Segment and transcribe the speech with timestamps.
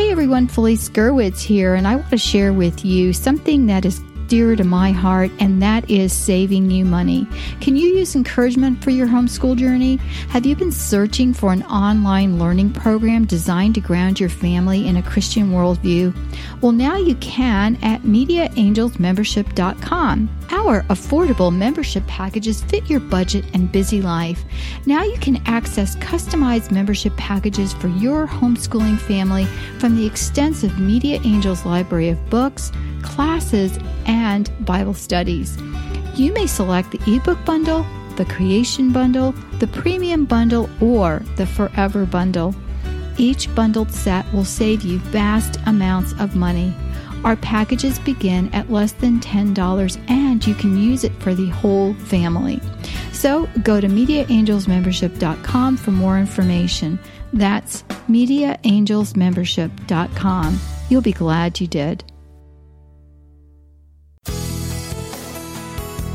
[0.00, 4.00] Hey everyone, Felice Gerwitz here, and I want to share with you something that is
[4.30, 7.26] dear to my heart, and that is saving you money.
[7.60, 9.96] Can you use encouragement for your homeschool journey?
[10.28, 14.96] Have you been searching for an online learning program designed to ground your family in
[14.96, 16.16] a Christian worldview?
[16.60, 20.30] Well, now you can at MediaAngelsMembership.com.
[20.52, 24.44] Our affordable membership packages fit your budget and busy life.
[24.86, 29.46] Now you can access customized membership packages for your homeschooling family
[29.80, 32.70] from the extensive Media Angels library of books,
[33.02, 35.56] classes, and Bible studies.
[36.14, 37.86] You may select the ebook bundle,
[38.16, 42.54] the creation bundle, the premium bundle, or the forever bundle.
[43.16, 46.74] Each bundled set will save you vast amounts of money.
[47.24, 51.92] Our packages begin at less than $10 and you can use it for the whole
[51.94, 52.60] family.
[53.12, 56.98] So go to MediaAngelsMembership.com for more information.
[57.32, 60.60] That's MediaAngelsMembership.com.
[60.88, 62.04] You'll be glad you did.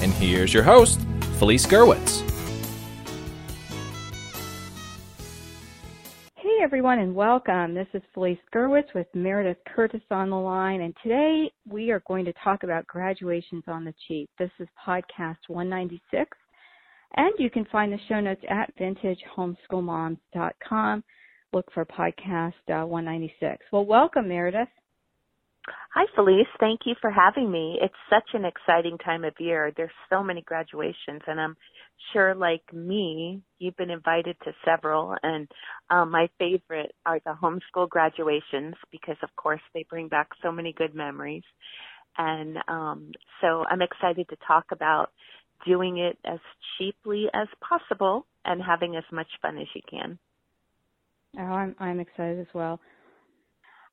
[0.00, 1.00] and here's your host,
[1.38, 2.22] Felice Gerwitz.
[6.34, 7.74] Hey everyone and welcome.
[7.74, 12.24] This is Felice Gerwitz with Meredith Curtis on the line and today we are going
[12.24, 14.30] to talk about graduations on the cheap.
[14.38, 16.30] This is podcast 196
[17.16, 21.04] and you can find the show notes at vintagehomeschoolmoms.com.
[21.52, 23.64] Look for podcast uh, 196.
[23.72, 24.68] Well, welcome Meredith.
[25.94, 26.46] Hi, Felice.
[26.60, 27.78] Thank you for having me.
[27.80, 29.72] It's such an exciting time of year.
[29.76, 31.56] There's so many graduations, and I'm
[32.12, 35.14] sure, like me, you've been invited to several.
[35.22, 35.48] And
[35.90, 40.72] um, my favorite are the homeschool graduations because, of course, they bring back so many
[40.72, 41.44] good memories.
[42.18, 45.10] And um, so I'm excited to talk about
[45.66, 46.38] doing it as
[46.76, 50.18] cheaply as possible and having as much fun as you can.
[51.38, 52.80] Oh, I'm I'm excited as well.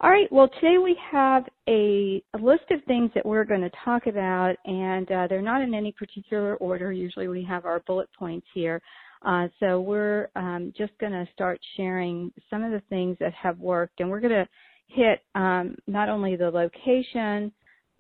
[0.04, 0.30] All right.
[0.34, 4.54] Well, today we have a, a list of things that we're going to talk about,
[4.66, 6.92] and uh, they're not in any particular order.
[6.92, 8.82] Usually we have our bullet points here.
[9.26, 13.58] Uh, so we're um, just going to start sharing some of the things that have
[13.60, 14.48] worked, and we're going to
[14.90, 17.50] hit um, not only the location,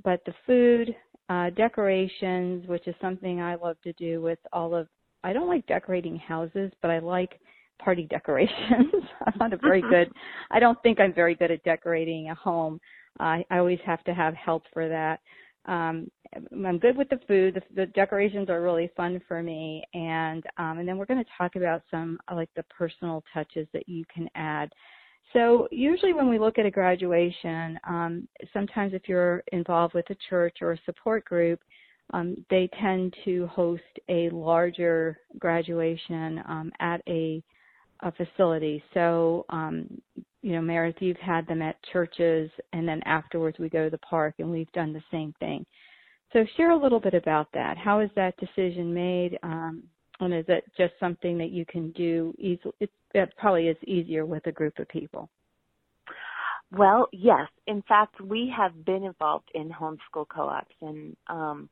[0.03, 0.93] but the food,
[1.29, 4.89] uh, decorations, which is something I love to do with all of.
[5.23, 7.39] I don't like decorating houses, but I like
[7.79, 8.93] party decorations.
[9.25, 9.91] I'm not a very mm-hmm.
[9.91, 10.11] good,
[10.51, 12.79] I don't think I'm very good at decorating a home.
[13.19, 15.19] I, I always have to have help for that.
[15.65, 16.09] Um,
[16.65, 17.55] I'm good with the food.
[17.55, 21.31] The, the decorations are really fun for me, and um, and then we're going to
[21.37, 24.71] talk about some like the personal touches that you can add.
[25.31, 30.17] So usually when we look at a graduation, um, sometimes if you're involved with a
[30.29, 31.59] church or a support group,
[32.13, 37.41] um, they tend to host a larger graduation um, at a
[38.03, 38.83] a facility.
[38.93, 39.87] So, um,
[40.41, 43.97] you know, Meredith, you've had them at churches, and then afterwards we go to the
[43.99, 45.65] park, and we've done the same thing.
[46.33, 47.77] So, share a little bit about that.
[47.77, 49.37] How is that decision made?
[49.43, 49.83] Um,
[50.19, 52.73] and is it just something that you can do easily?
[52.79, 55.29] It, it probably is easier with a group of people.
[56.71, 57.47] Well, yes.
[57.67, 61.69] In fact, we have been involved in homeschool co-ops, and um,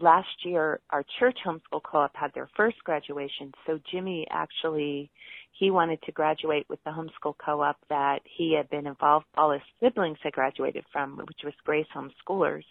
[0.00, 3.52] last year our church homeschool co-op had their first graduation.
[3.66, 5.10] So Jimmy actually
[5.52, 9.62] he wanted to graduate with the homeschool co-op that he had been involved, all his
[9.82, 12.64] siblings had graduated from, which was Grace Homeschoolers.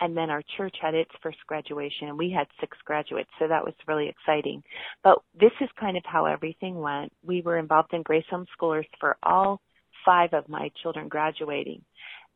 [0.00, 3.30] And then our church had its first graduation and we had six graduates.
[3.38, 4.62] So that was really exciting.
[5.02, 7.12] But this is kind of how everything went.
[7.24, 9.60] We were involved in Grace Homeschoolers for all
[10.04, 11.82] five of my children graduating.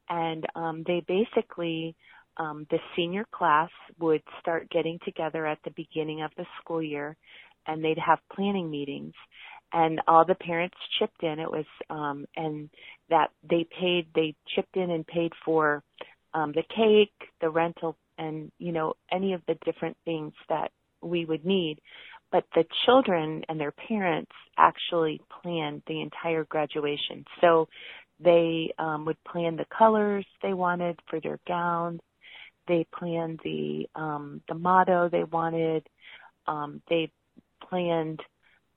[0.08, 1.94] And um, they basically,
[2.36, 7.16] um, the senior class would start getting together at the beginning of the school year
[7.66, 9.14] and they'd have planning meetings
[9.72, 11.38] and all the parents chipped in.
[11.38, 12.68] It was um and
[13.10, 15.82] that they paid they chipped in and paid for
[16.34, 20.70] um the cake, the rental and you know any of the different things that
[21.00, 21.78] we would need.
[22.30, 27.24] But the children and their parents actually planned the entire graduation.
[27.40, 27.68] So
[28.20, 32.00] they um would plan the colors they wanted for their gowns.
[32.68, 35.86] They planned the um the motto they wanted.
[36.46, 37.10] Um they
[37.68, 38.20] planned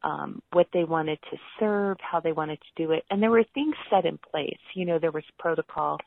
[0.03, 3.43] um, what they wanted to serve, how they wanted to do it, and there were
[3.55, 4.59] things set in place.
[4.75, 5.97] You know, there was protocol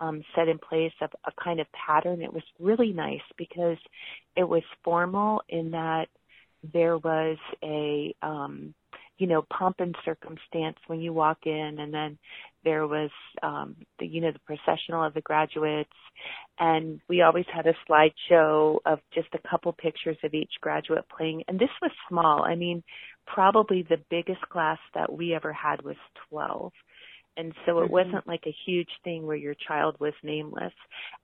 [0.00, 2.22] um, set in place of a kind of pattern.
[2.22, 3.76] It was really nice because
[4.36, 6.06] it was formal in that
[6.72, 8.74] there was a um,
[9.22, 12.18] you know pomp and circumstance when you walk in, and then
[12.64, 13.10] there was
[13.40, 15.92] um, the you know the processional of the graduates,
[16.58, 21.44] and we always had a slideshow of just a couple pictures of each graduate playing.
[21.46, 22.42] And this was small.
[22.42, 22.82] I mean,
[23.24, 25.96] probably the biggest class that we ever had was
[26.30, 26.72] 12.
[27.36, 27.92] And so it mm-hmm.
[27.92, 30.74] wasn't like a huge thing where your child was nameless.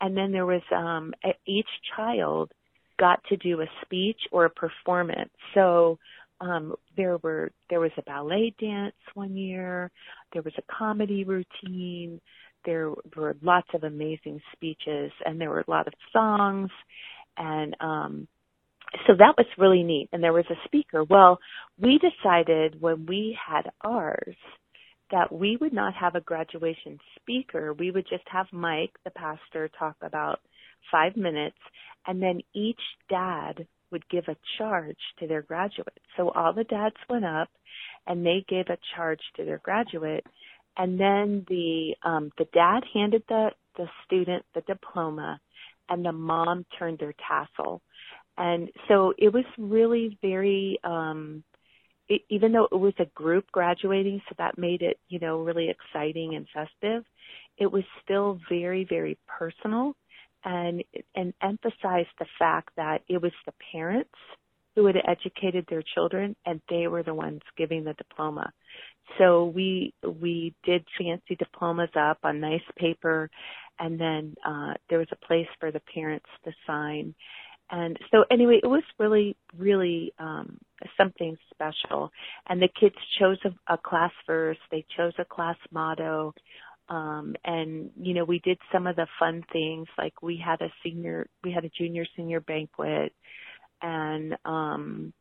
[0.00, 1.14] And then there was um
[1.48, 1.66] each
[1.96, 2.52] child
[3.00, 5.30] got to do a speech or a performance.
[5.54, 5.98] So
[6.40, 9.90] um there were there was a ballet dance one year,
[10.32, 12.20] there was a comedy routine,
[12.64, 16.70] there were lots of amazing speeches and there were a lot of songs.
[17.36, 18.28] And um
[19.06, 20.08] so that was really neat.
[20.12, 21.04] And there was a speaker.
[21.04, 21.38] Well
[21.80, 24.36] we decided when we had ours
[25.10, 27.72] that we would not have a graduation speaker.
[27.72, 30.40] We would just have mike the pastor talk about
[30.92, 31.56] five minutes.
[32.06, 35.98] And then each dad would give a charge to their graduate.
[36.16, 37.48] So all the dads went up
[38.06, 40.24] and they gave a charge to their graduate
[40.78, 45.40] and then the um the dad handed the the student the diploma
[45.88, 47.82] and the mom turned their tassel.
[48.36, 51.42] And so it was really very um
[52.08, 55.68] it, even though it was a group graduating so that made it you know really
[55.68, 57.04] exciting and festive
[57.58, 59.94] it was still very very personal
[60.44, 60.82] and
[61.14, 64.10] and emphasized the fact that it was the parents
[64.74, 68.52] who had educated their children and they were the ones giving the diploma
[69.16, 73.30] so we we did fancy diplomas up on nice paper,
[73.78, 77.14] and then uh, there was a place for the parents to sign.
[77.70, 80.58] And so anyway, it was really really um,
[80.96, 82.10] something special.
[82.48, 84.58] And the kids chose a, a class verse.
[84.70, 86.34] They chose a class motto.
[86.88, 90.72] Um, and you know we did some of the fun things like we had a
[90.82, 93.12] senior we had a junior senior banquet
[93.82, 95.12] and um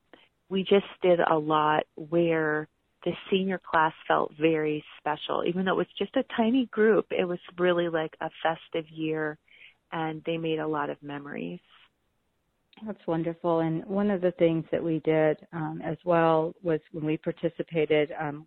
[0.49, 2.69] we just did a lot where
[3.03, 5.43] the senior class felt very special.
[5.45, 9.37] Even though it was just a tiny group, it was really like a festive year
[9.91, 11.59] and they made a lot of memories.
[12.85, 13.59] That's wonderful.
[13.59, 18.11] And one of the things that we did um, as well was when we participated
[18.19, 18.45] um,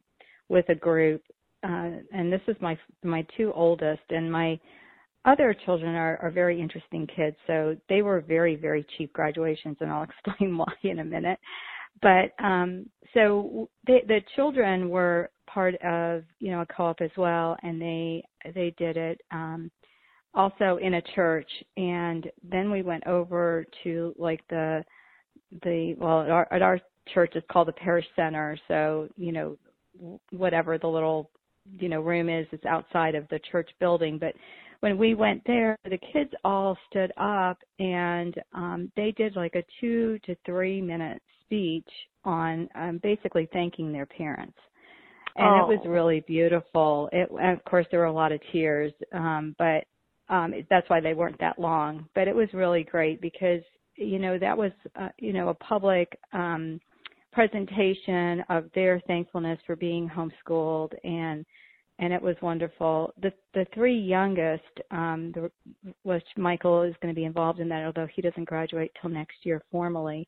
[0.48, 1.22] with a group,
[1.62, 4.58] uh, and this is my my two oldest, and my
[5.24, 7.36] other children are, are very interesting kids.
[7.46, 11.38] So they were very very cheap graduations, and I'll explain why in a minute
[12.02, 17.56] but um so they, the children were part of you know a co-op as well
[17.62, 18.24] and they
[18.54, 19.70] they did it um
[20.34, 24.84] also in a church and then we went over to like the
[25.64, 26.78] the well at our, at our
[27.12, 29.56] church it's called the parish center so you know
[30.30, 31.30] whatever the little
[31.78, 34.34] you know room is it's outside of the church building but
[34.80, 39.62] when we went there the kids all stood up and um they did like a
[39.80, 41.88] 2 to 3 minute speech
[42.24, 44.56] on um, basically thanking their parents.
[45.36, 45.64] And oh.
[45.64, 45.88] it was oh.
[45.88, 47.08] really beautiful.
[47.12, 49.84] It, of course, there were a lot of tears, um, but
[50.28, 52.06] um, that's why they weren't that long.
[52.14, 53.62] But it was really great because
[53.96, 56.80] you know that was uh, you know a public um,
[57.32, 61.44] presentation of their thankfulness for being homeschooled and
[62.00, 63.12] and it was wonderful.
[63.20, 65.50] The the three youngest, um, the,
[66.02, 69.36] which Michael is going to be involved in that, although he doesn't graduate till next
[69.44, 70.26] year formally.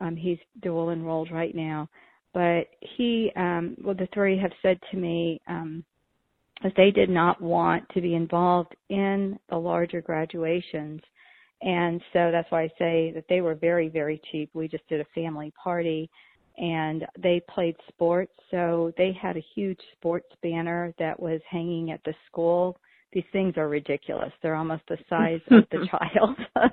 [0.00, 1.88] Um, he's dual enrolled right now.
[2.32, 5.84] But he, um, well, the three have said to me um,
[6.62, 11.00] that they did not want to be involved in the larger graduations.
[11.62, 14.50] And so that's why I say that they were very, very cheap.
[14.54, 16.08] We just did a family party
[16.60, 18.32] and they played sports.
[18.50, 22.76] So they had a huge sports banner that was hanging at the school.
[23.12, 24.30] These things are ridiculous.
[24.42, 26.36] They're almost the size of the child.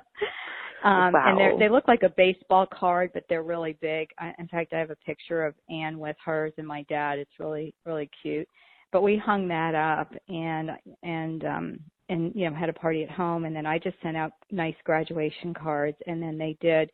[0.84, 1.36] Um, wow.
[1.36, 4.10] And they look like a baseball card, but they're really big.
[4.16, 7.18] I, in fact, I have a picture of Anne with hers and my dad.
[7.18, 8.48] It's really really cute.
[8.92, 10.70] But we hung that up and
[11.02, 14.16] and um and you know had a party at home, and then I just sent
[14.16, 16.90] out nice graduation cards, and then they did.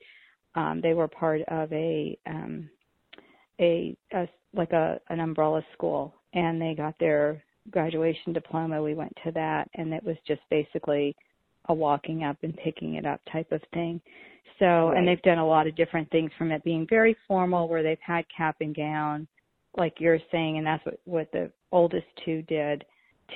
[0.54, 2.70] Um, they were part of a um
[3.60, 8.82] a, a like a an umbrella school, and they got their graduation diploma.
[8.82, 11.16] We went to that, and it was just basically
[11.68, 14.00] a walking up and picking it up type of thing.
[14.58, 14.98] So, right.
[14.98, 17.98] and they've done a lot of different things from it being very formal where they've
[18.04, 19.26] had cap and gown,
[19.76, 22.84] like you're saying, and that's what, what the oldest two did,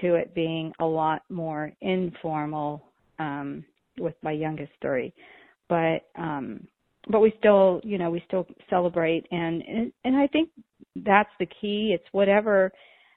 [0.01, 2.85] to it being a lot more informal,
[3.19, 3.65] um,
[3.99, 5.13] with my youngest three.
[5.69, 6.67] But, um,
[7.09, 10.51] but we still, you know, we still celebrate and, and, and I think
[11.05, 11.93] that's the key.
[11.95, 12.73] It's whatever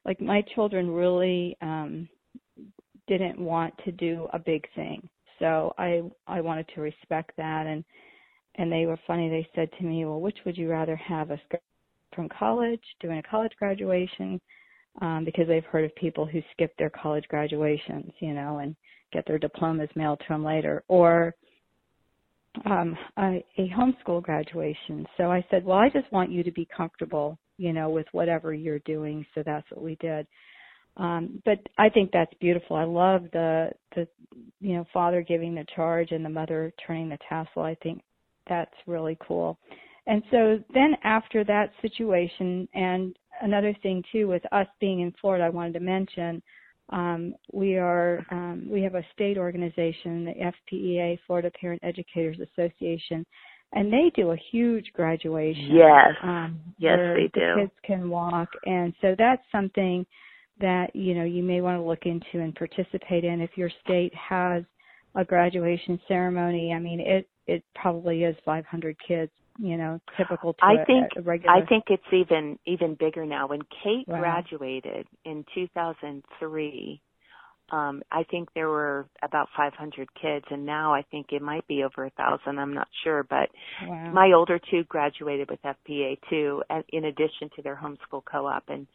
[0.05, 2.07] like my children really um
[3.07, 5.07] didn't want to do a big thing.
[5.39, 7.83] So I I wanted to respect that and
[8.55, 9.29] and they were funny.
[9.29, 11.39] They said to me, "Well, which would you rather have us
[12.13, 14.39] from college, doing a college graduation,
[15.01, 18.75] um, because they've heard of people who skip their college graduations, you know, and
[19.13, 21.33] get their diplomas mailed to them later, or
[22.65, 25.05] um, a, a homeschool graduation.
[25.17, 28.53] So I said, well, I just want you to be comfortable, you know, with whatever
[28.53, 29.25] you're doing.
[29.33, 30.27] So that's what we did.
[30.97, 32.75] Um, but I think that's beautiful.
[32.75, 34.07] I love the the
[34.59, 37.63] you know father giving the charge and the mother turning the tassel.
[37.63, 38.01] I think
[38.47, 39.57] that's really cool.
[40.07, 45.45] And so then after that situation, and another thing too, with us being in Florida,
[45.45, 46.41] I wanted to mention,
[46.91, 53.25] um, we are um, we have a state organization, the FPEA, Florida Parent Educators Association,
[53.73, 55.69] and they do a huge graduation.
[55.71, 57.39] Yes, um, yes, they do.
[57.39, 60.05] The kids can walk, and so that's something
[60.59, 64.13] that you know you may want to look into and participate in if your state
[64.13, 64.63] has
[65.15, 66.73] a graduation ceremony.
[66.73, 71.19] I mean, it it probably is 500 kids you know, typical to I think, a,
[71.19, 71.55] a regular.
[71.55, 73.47] I think it's even even bigger now.
[73.47, 74.19] When Kate wow.
[74.19, 77.01] graduated in 2003,
[77.71, 81.83] um, I think there were about 500 kids, and now I think it might be
[81.83, 82.59] over a thousand.
[82.59, 83.49] I'm not sure, but
[83.87, 84.11] wow.
[84.11, 88.87] my older two graduated with FPEA too, in addition to their homeschool co-op, and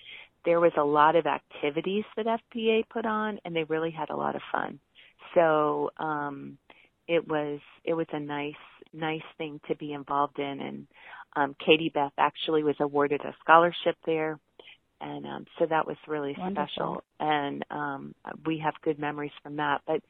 [0.44, 4.16] there was a lot of activities that FPEA put on, and they really had a
[4.16, 4.80] lot of fun.
[5.35, 6.58] So um,
[7.08, 8.54] it was it was a nice
[8.92, 10.60] nice thing to be involved in.
[10.60, 10.86] And
[11.36, 14.38] um Katie Beth actually was awarded a scholarship there.
[15.00, 16.66] And um so that was really Wonderful.
[16.66, 19.82] special and um we have good memories from that.
[19.86, 20.02] But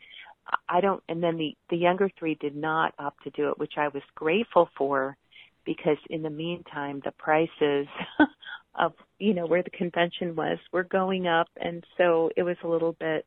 [0.68, 3.74] I don't and then the the younger three did not opt to do it which
[3.76, 5.16] I was grateful for
[5.64, 7.88] because in the meantime the prices
[8.76, 11.48] of you know where the convention was were going up.
[11.56, 13.26] And so it was a little bit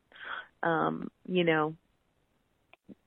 [0.63, 1.75] um you know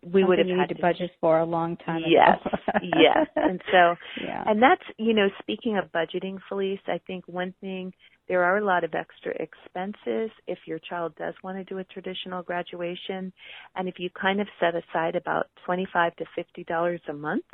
[0.02, 2.56] we would have had to budget for a long time yes ago.
[3.00, 4.44] yes and so yeah.
[4.46, 7.92] and that's you know speaking of budgeting felice i think one thing
[8.28, 11.84] there are a lot of extra expenses if your child does want to do a
[11.84, 13.32] traditional graduation.
[13.76, 17.44] And if you kind of set aside about twenty five to fifty dollars a month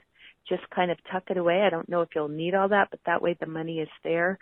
[0.49, 1.63] just kind of tuck it away.
[1.67, 4.39] I don't know if you'll need all that but that way the money is there.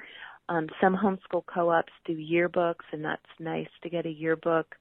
[0.49, 4.75] Um some homeschool co-ops do yearbooks and that's nice to get a yearbook.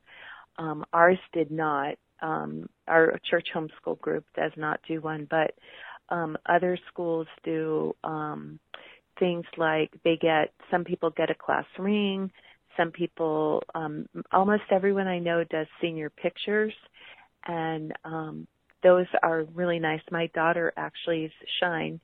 [0.57, 5.53] Um ours did not um, our church homeschool group does not do one, but
[6.09, 8.59] um, other schools do um,
[9.19, 12.31] things like they get some people get a class ring,
[12.77, 16.73] some people um, almost everyone I know does senior pictures,
[17.47, 18.47] and um,
[18.83, 20.01] those are really nice.
[20.11, 21.99] My daughter actually is Shine.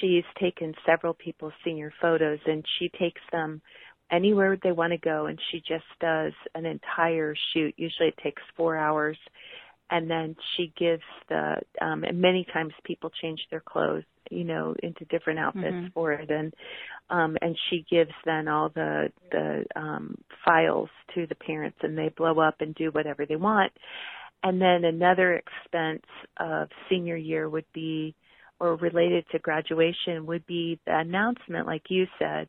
[0.00, 3.62] She's taken several people's senior photos, and she takes them
[4.10, 8.42] anywhere they want to go and she just does an entire shoot usually it takes
[8.56, 9.16] four hours
[9.90, 14.74] and then she gives the um and many times people change their clothes you know
[14.82, 15.86] into different outfits mm-hmm.
[15.92, 16.54] for it and
[17.10, 22.08] um and she gives then all the the um files to the parents and they
[22.16, 23.72] blow up and do whatever they want
[24.42, 26.06] and then another expense
[26.38, 28.14] of senior year would be
[28.58, 32.48] or related to graduation would be the announcement like you said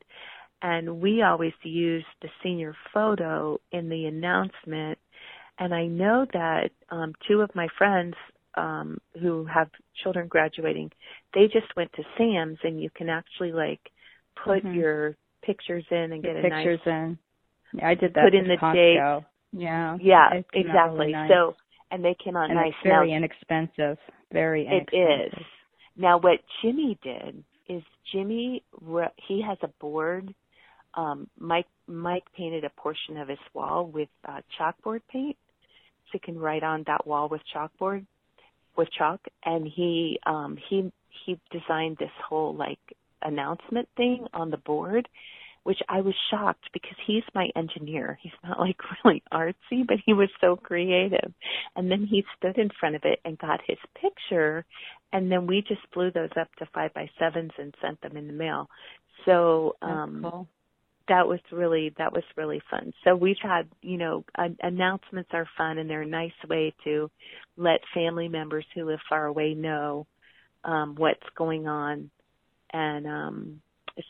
[0.62, 4.98] and we always use the senior photo in the announcement.
[5.60, 8.16] And I know that um, two of my friends
[8.56, 9.70] um, who have
[10.04, 10.92] children graduating,
[11.34, 13.80] they just went to Sam's, and you can actually like
[14.44, 14.74] put mm-hmm.
[14.74, 17.18] your pictures in and get a pictures nice, in.
[17.74, 18.24] Yeah, I did that.
[18.26, 18.74] Put in the Costco.
[18.74, 19.26] date.
[19.54, 19.98] Yeah.
[20.02, 21.00] Yeah, exactly.
[21.00, 21.32] really nice.
[21.32, 21.56] So,
[21.90, 22.68] and they came out and nice.
[22.70, 23.98] It's very now, inexpensive.
[24.32, 25.40] Very It inexpensive.
[25.40, 25.46] is.
[25.98, 28.64] Now, what Jimmy did is Jimmy
[29.28, 30.34] he has a board
[30.96, 35.38] um, Mike Mike painted a portion of his wall with uh, chalkboard paint,
[36.06, 38.06] so he can write on that wall with chalkboard
[38.78, 39.22] with chalk.
[39.46, 40.92] And he um, he
[41.26, 42.80] he designed this whole like
[43.22, 45.08] announcement thing on the board,
[45.64, 48.20] which I was shocked because he's my engineer.
[48.22, 51.34] He's not like really artsy, but he was so creative.
[51.76, 54.66] And then he stood in front of it and got his picture,
[55.14, 58.28] and then we just blew those up to five by sevens and sent them in
[58.28, 58.70] the mail.
[59.26, 60.48] So um cool
[61.12, 62.94] that was really that was really fun.
[63.04, 64.24] So we've had, you know,
[64.64, 67.12] announcements are fun and they're a nice way to
[67.58, 70.08] let family members who live far away know
[70.64, 72.10] um what's going on.
[72.72, 73.62] And um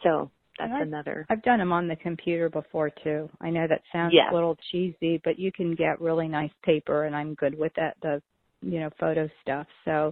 [0.03, 0.29] so
[0.59, 1.25] that's I've, another.
[1.31, 3.27] I've done them on the computer before too.
[3.41, 7.15] I know that sounds a little cheesy, but you can get really nice paper and
[7.15, 8.21] I'm good with that the
[8.61, 9.65] you know photo stuff.
[9.85, 10.11] So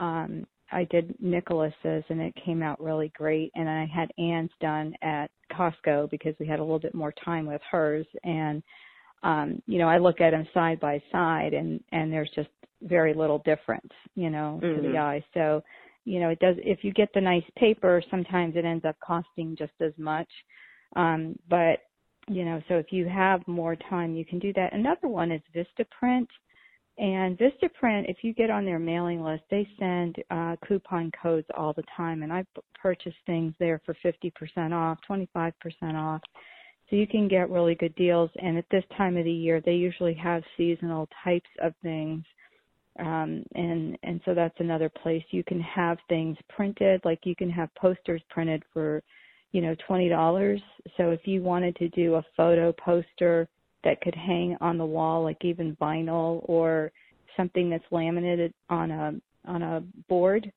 [0.00, 3.50] um I did Nicholas's and it came out really great.
[3.54, 7.46] And I had Anne's done at Costco because we had a little bit more time
[7.46, 8.06] with hers.
[8.24, 8.62] And
[9.22, 12.48] um, you know, I look at them side by side, and and there's just
[12.82, 14.76] very little difference, you know, mm-hmm.
[14.76, 14.96] to the mm-hmm.
[14.96, 15.24] eye.
[15.34, 15.62] So,
[16.04, 16.56] you know, it does.
[16.58, 20.28] If you get the nice paper, sometimes it ends up costing just as much.
[20.96, 21.80] Um, but
[22.28, 24.72] you know, so if you have more time, you can do that.
[24.72, 26.28] Another one is Vistaprint.
[26.98, 31.72] And Vistaprint, if you get on their mailing list, they send uh, coupon codes all
[31.72, 32.24] the time.
[32.24, 32.44] And I
[32.80, 35.52] purchase things there for 50% off, 25%
[35.94, 36.20] off.
[36.90, 38.30] So you can get really good deals.
[38.42, 42.24] And at this time of the year, they usually have seasonal types of things.
[42.98, 47.00] Um, and and so that's another place you can have things printed.
[47.04, 49.04] Like you can have posters printed for,
[49.52, 50.60] you know, twenty dollars.
[50.96, 53.48] So if you wanted to do a photo poster
[53.84, 56.92] that could hang on the wall, like even vinyl or
[57.36, 59.12] something that's laminated on a
[59.46, 60.50] on a board.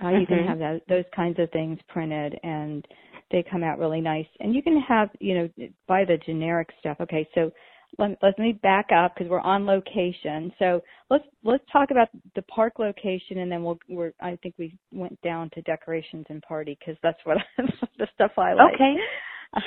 [0.00, 0.20] Uh, mm-hmm.
[0.20, 0.48] You can mm-hmm.
[0.48, 2.86] have that, those kinds of things printed, and
[3.30, 4.26] they come out really nice.
[4.40, 6.96] And you can have, you know, buy the generic stuff.
[7.00, 7.50] Okay, so
[7.98, 10.52] let, let me back up because we're on location.
[10.58, 13.78] So let's let's talk about the park location, and then we'll.
[13.88, 17.38] We're, I think we went down to decorations and party because that's what
[17.98, 18.74] the stuff I like.
[18.74, 18.94] Okay.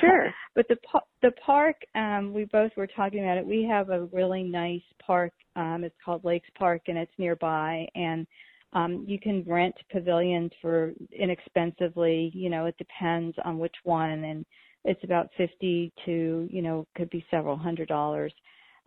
[0.00, 0.32] Sure.
[0.54, 0.76] but the
[1.22, 3.46] the park, um, we both were talking about it.
[3.46, 5.32] We have a really nice park.
[5.54, 7.86] Um, it's called Lakes Park, and it's nearby.
[7.94, 8.26] And
[8.72, 12.30] um, you can rent pavilions for inexpensively.
[12.34, 14.44] You know, it depends on which one, and
[14.84, 18.32] it's about fifty to you know could be several hundred dollars.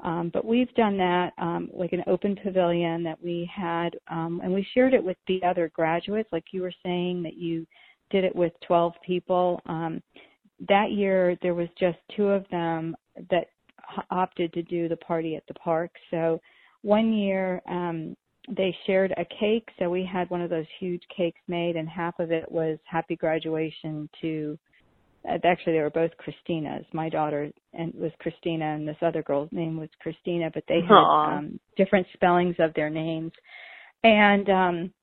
[0.02, 4.54] Um, but we've done that, um, like an open pavilion that we had, um, and
[4.54, 7.68] we shared it with the other graduates, like you were saying that you
[8.10, 9.60] did it with 12 people.
[9.66, 10.02] Um,
[10.68, 12.96] that year there was just two of them
[13.30, 13.48] that
[14.12, 15.92] opted to do the party at the park.
[16.12, 16.40] So
[16.82, 18.16] one year um
[18.56, 22.18] they shared a cake, so we had one of those huge cakes made and half
[22.20, 24.58] of it was happy graduation to
[25.30, 26.86] uh, actually they were both Christina's.
[26.94, 31.36] My daughter and was Christina and this other girl's name was Christina, but they had
[31.36, 33.32] um different spellings of their names.
[34.04, 34.94] And um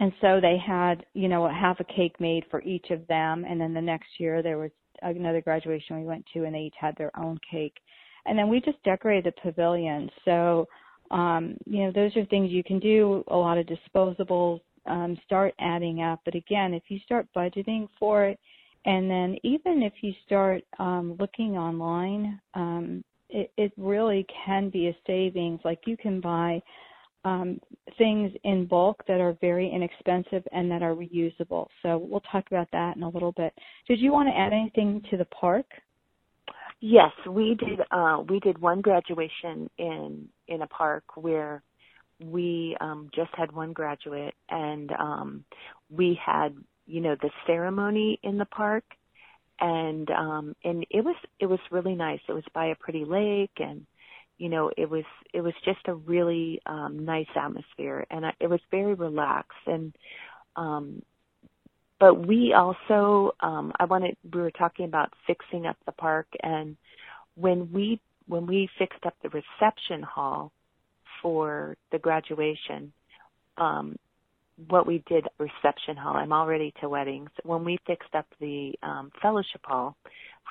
[0.00, 3.44] and so they had you know a half a cake made for each of them.
[3.48, 4.70] And then the next year there was
[5.02, 7.76] another graduation we went to and they each had their own cake.
[8.26, 10.10] And then we just decorated the pavilion.
[10.24, 10.66] So
[11.10, 15.54] um you know those are things you can do a lot of disposables um start
[15.60, 16.20] adding up.
[16.24, 18.38] But again if you start budgeting for it
[18.84, 24.88] and then even if you start um looking online um it, it really can be
[24.88, 25.60] a savings.
[25.64, 26.62] Like you can buy
[27.24, 27.60] um,
[27.96, 31.66] things in bulk that are very inexpensive and that are reusable.
[31.82, 33.52] So we'll talk about that in a little bit.
[33.86, 35.66] Did you want to add anything to the park?
[36.80, 37.80] Yes, we did.
[37.90, 41.62] Uh, we did one graduation in in a park where
[42.24, 45.44] we um, just had one graduate, and um,
[45.90, 48.84] we had you know the ceremony in the park,
[49.60, 52.20] and um, and it was it was really nice.
[52.28, 53.84] It was by a pretty lake, and
[54.38, 58.48] you know it was it was just a really um nice atmosphere and I, it
[58.48, 59.94] was very relaxed and
[60.56, 61.02] um
[62.00, 66.76] but we also um I wanted we were talking about fixing up the park and
[67.34, 70.52] when we when we fixed up the reception hall
[71.20, 72.92] for the graduation
[73.56, 73.96] um
[74.68, 79.10] what we did reception hall i'm already to weddings when we fixed up the um
[79.22, 79.96] fellowship hall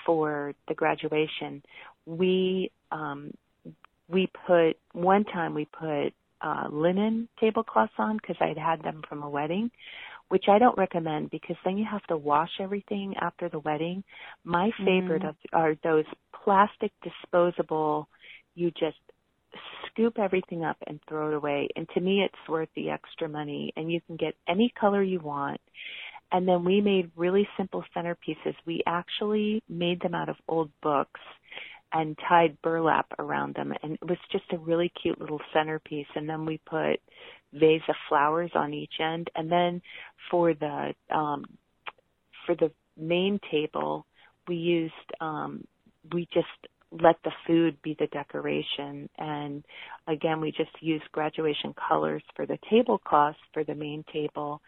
[0.05, 1.61] for the graduation
[2.05, 3.31] we um
[4.09, 9.23] we put one time we put uh, linen tablecloths on because I'd had them from
[9.23, 9.71] a wedding,
[10.29, 14.03] which I don't recommend because then you have to wash everything after the wedding.
[14.43, 15.29] My favorite mm.
[15.29, 16.05] of, are those
[16.43, 18.07] plastic disposable.
[18.55, 18.97] You just
[19.87, 21.69] scoop everything up and throw it away.
[21.75, 23.73] And to me, it's worth the extra money.
[23.75, 25.59] And you can get any color you want.
[26.31, 28.53] And then we made really simple centerpieces.
[28.65, 31.21] We actually made them out of old books
[31.93, 36.27] and tied burlap around them and it was just a really cute little centerpiece and
[36.27, 36.99] then we put
[37.53, 39.81] vase of flowers on each end and then
[40.29, 41.45] for the um
[42.45, 44.05] for the main table
[44.47, 45.63] we used um
[46.13, 46.47] we just
[46.91, 49.63] let the food be the decoration and
[50.07, 54.61] again we just used graduation colors for the tablecloths for the main table.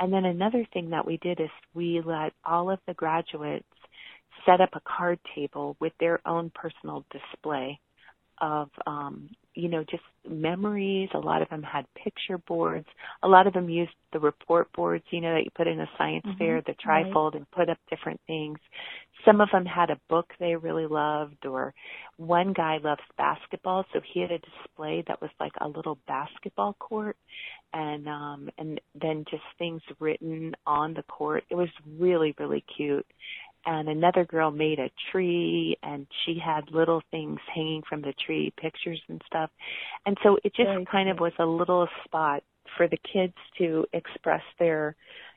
[0.00, 3.66] And then another thing that we did is we let all of the graduates
[4.44, 7.80] set up a card table with their own personal display
[8.40, 11.08] of um you know just memories.
[11.14, 12.86] A lot of them had picture boards.
[13.22, 15.88] A lot of them used the report boards you know that you put in a
[15.96, 16.38] science mm-hmm.
[16.38, 17.36] fair the trifold right.
[17.36, 18.58] and put up different things.
[19.24, 21.74] Some of them had a book they really loved or
[22.18, 26.74] one guy loves basketball so he had a display that was like a little basketball
[26.74, 27.16] court.
[27.72, 31.44] And um and then just things written on the court.
[31.48, 33.06] It was really really cute
[33.66, 38.52] and another girl made a tree and she had little things hanging from the tree
[38.60, 39.50] pictures and stuff.
[40.06, 41.12] And so it just Very kind cool.
[41.12, 42.42] of was a little spot
[42.76, 44.96] for the kids to express their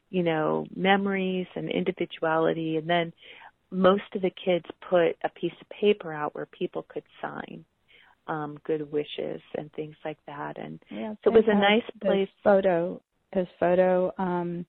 [0.09, 2.77] you know memories and individuality.
[2.77, 3.13] And then
[3.71, 7.65] most of the kids put a piece of paper out where people could sign
[8.27, 10.57] um good wishes and things like that.
[10.57, 12.29] And yeah, so it was a nice place.
[12.43, 14.65] photo his photo um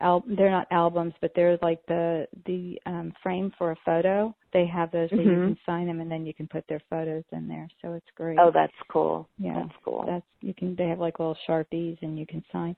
[0.00, 4.66] al- they're not albums but they're like the the um frame for a photo they
[4.66, 5.30] have those where mm-hmm.
[5.30, 8.06] you can sign them and then you can put their photos in there so it's
[8.16, 11.98] great oh that's cool yeah that's cool that's you can they have like little sharpies
[12.02, 12.74] and you can sign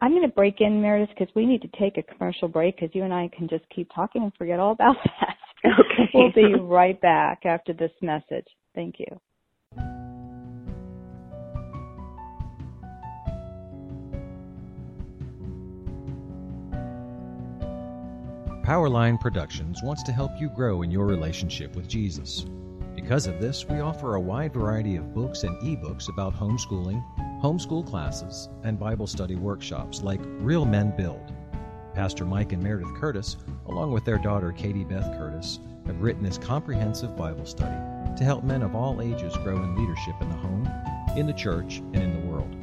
[0.00, 2.94] I'm going to break in, Meredith, because we need to take a commercial break because
[2.94, 5.36] you and I can just keep talking and forget all about that.
[5.64, 6.10] Okay.
[6.14, 8.46] we'll be right back after this message.
[8.74, 10.07] Thank you.
[18.68, 22.44] Powerline Productions wants to help you grow in your relationship with Jesus.
[22.94, 27.02] Because of this, we offer a wide variety of books and ebooks about homeschooling,
[27.40, 31.32] homeschool classes, and Bible study workshops like Real Men Build.
[31.94, 36.36] Pastor Mike and Meredith Curtis, along with their daughter Katie Beth Curtis, have written this
[36.36, 37.74] comprehensive Bible study
[38.18, 40.70] to help men of all ages grow in leadership in the home,
[41.16, 42.54] in the church, and in the world.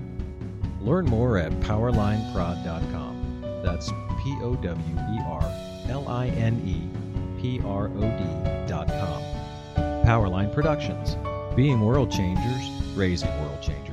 [0.81, 3.41] Learn more at powerlineprod.com.
[3.63, 3.89] That's
[4.21, 9.21] P O W E R L I N E P R O D.com.
[10.05, 11.17] Powerline Productions,
[11.55, 13.85] being world changers, raising world changers.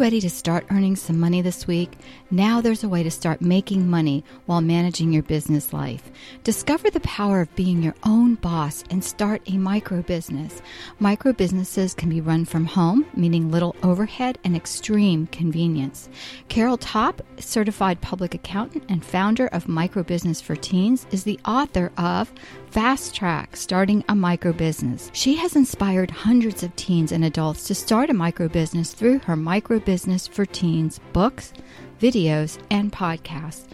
[0.00, 1.92] Ready to start earning some money this week?
[2.30, 6.10] Now there's a way to start making money while managing your business life.
[6.42, 10.62] Discover the power of being your own boss and start a micro business.
[11.00, 16.08] Micro businesses can be run from home, meaning little overhead and extreme convenience.
[16.48, 21.92] Carol Topp, certified public accountant and founder of Micro Business for Teens, is the author
[21.98, 22.32] of
[22.70, 25.10] Fast Track Starting a Micro Business.
[25.12, 29.36] She has inspired hundreds of teens and adults to start a micro business through her
[29.36, 29.89] Micro Business
[30.28, 31.52] for Teens books,
[32.00, 33.66] videos, and podcasts.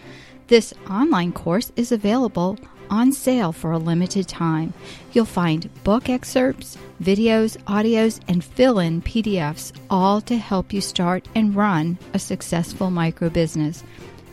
[0.46, 4.72] This online course is available on sale for a limited time.
[5.12, 11.28] You'll find book excerpts, videos, audios, and fill in PDFs, all to help you start
[11.34, 13.84] and run a successful micro business.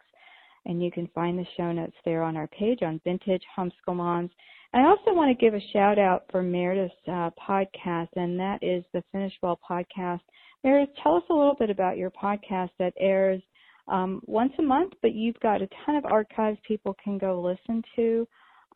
[0.66, 4.32] and you can find the show notes there on our page on Vintage Homeschool Moms.
[4.74, 8.84] I also want to give a shout out for Meredith's uh, podcast, and that is
[8.92, 10.20] the Finish Well podcast.
[10.64, 13.42] Meredith, tell us a little bit about your podcast that airs
[13.86, 17.82] um, once a month, but you've got a ton of archives people can go listen
[17.96, 18.26] to,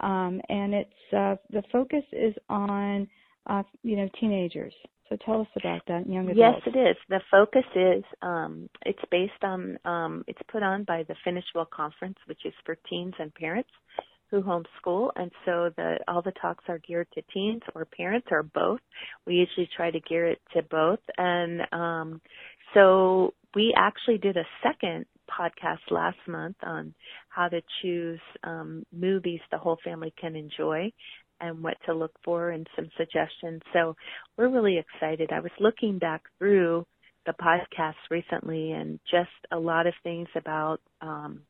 [0.00, 3.08] um, and it's uh, the focus is on
[3.46, 4.74] uh, you know teenagers.
[5.08, 6.60] So tell us about that, young adults.
[6.66, 6.96] Yes, it is.
[7.08, 11.68] The focus is um, it's based on um, it's put on by the Finish Well
[11.74, 13.70] Conference, which is for teens and parents
[14.30, 18.42] who homeschool, and so the all the talks are geared to teens or parents or
[18.42, 18.80] both.
[19.26, 22.20] We usually try to gear it to both, and um,
[22.74, 26.94] so we actually did a second podcast last month on
[27.28, 30.90] how to choose um, movies the whole family can enjoy
[31.40, 33.62] and what to look for and some suggestions.
[33.72, 33.94] So
[34.36, 35.30] we're really excited.
[35.32, 36.86] I was looking back through
[37.26, 41.40] the podcast recently and just a lot of things about um,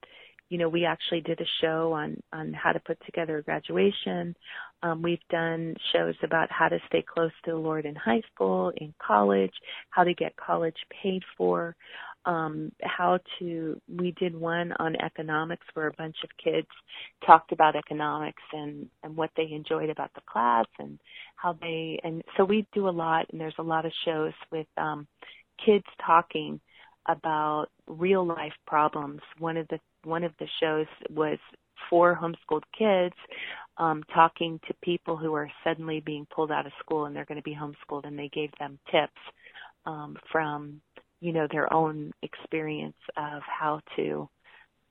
[0.49, 4.35] you know, we actually did a show on on how to put together a graduation.
[4.83, 8.73] Um, we've done shows about how to stay close to the Lord in high school,
[8.77, 9.53] in college,
[9.91, 11.75] how to get college paid for,
[12.25, 13.81] um, how to.
[13.89, 16.69] We did one on economics where a bunch of kids
[17.27, 20.99] talked about economics and and what they enjoyed about the class and
[21.37, 22.01] how they.
[22.05, 25.07] And so we do a lot, and there's a lot of shows with um,
[25.65, 26.61] kids talking
[27.09, 29.21] about real life problems.
[29.39, 31.38] One of the one of the shows was
[31.88, 33.14] four homeschooled kids
[33.77, 37.37] um, talking to people who are suddenly being pulled out of school and they're going
[37.37, 39.21] to be homeschooled, and they gave them tips
[39.87, 40.81] um, from
[41.21, 44.29] you know, their own experience of how to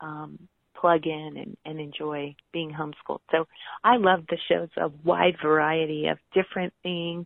[0.01, 0.37] um,
[0.79, 3.21] plug in and, and enjoy being homeschooled.
[3.31, 3.47] So
[3.83, 7.25] I love the shows, a wide variety of different things.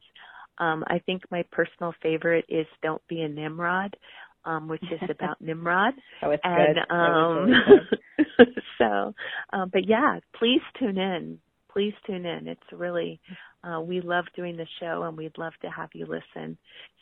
[0.57, 3.95] Um, I think my personal favorite is Don't Be a Nimrod,
[4.45, 5.93] um, which is about Nimrod.
[6.23, 6.95] Oh, it's and, good.
[6.95, 7.79] Um, really
[8.37, 8.47] good.
[8.77, 9.13] so,
[9.53, 11.39] um, but yeah, please tune in.
[11.71, 12.47] Please tune in.
[12.47, 13.19] It's really,
[13.63, 16.57] uh, we love doing the show and we'd love to have you listen.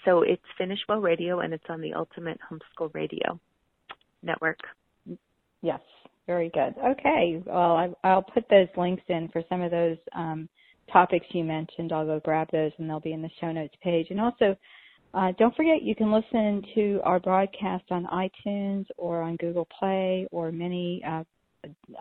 [0.06, 3.40] So it's Finish Well Radio and it's on the Ultimate Homeschool Radio
[4.22, 4.60] Network.
[5.62, 5.80] Yes,
[6.28, 6.76] very good.
[6.78, 10.48] Okay, well, I, I'll put those links in for some of those um,
[10.92, 11.92] topics you mentioned.
[11.92, 14.08] I'll go grab those and they'll be in the show notes page.
[14.12, 14.56] And also,
[15.14, 20.28] uh, don't forget you can listen to our broadcast on iTunes or on Google Play
[20.32, 21.24] or many uh,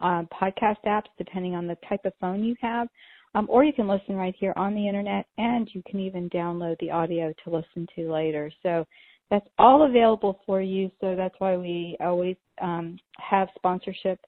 [0.03, 2.89] uh, podcast apps, depending on the type of phone you have.
[3.35, 6.79] Um, or you can listen right here on the internet, and you can even download
[6.81, 8.51] the audio to listen to later.
[8.63, 8.87] So
[9.31, 10.91] that's all available for you.
[11.01, 14.19] So that's why we always um, have sponsorship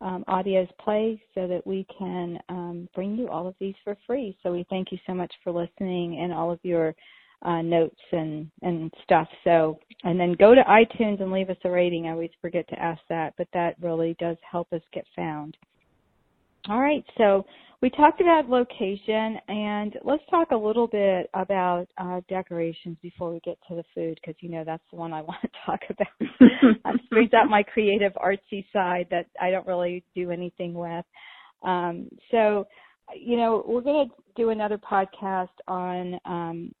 [0.00, 4.36] um, audios play so that we can um, bring you all of these for free.
[4.42, 6.94] So we thank you so much for listening and all of your
[7.42, 9.28] uh, notes and, and stuff.
[9.44, 12.06] So, and then go to iTunes and leave us a rating.
[12.06, 15.56] I always forget to ask that, but that really does help us get found.
[16.68, 17.44] All right, so
[17.82, 23.40] we talked about location, and let's talk a little bit about uh, decorations before we
[23.44, 26.06] get to the food, because you know that's the one I want to talk about.
[26.40, 31.04] it brings out my creative, artsy side that I don't really do anything with.
[31.62, 32.66] Um, so,
[33.14, 36.72] you know, we're going to do another podcast on um,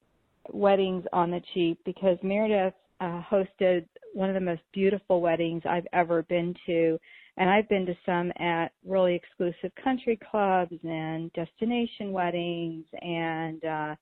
[0.52, 5.86] weddings on the cheap because Meredith uh, hosted one of the most beautiful weddings I've
[5.92, 6.98] ever been to.
[7.36, 13.94] And I've been to some at really exclusive country clubs and destination weddings and uh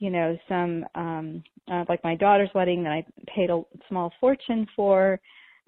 [0.00, 4.66] you know some um uh, like my daughter's wedding that I paid a small fortune
[4.74, 5.20] for.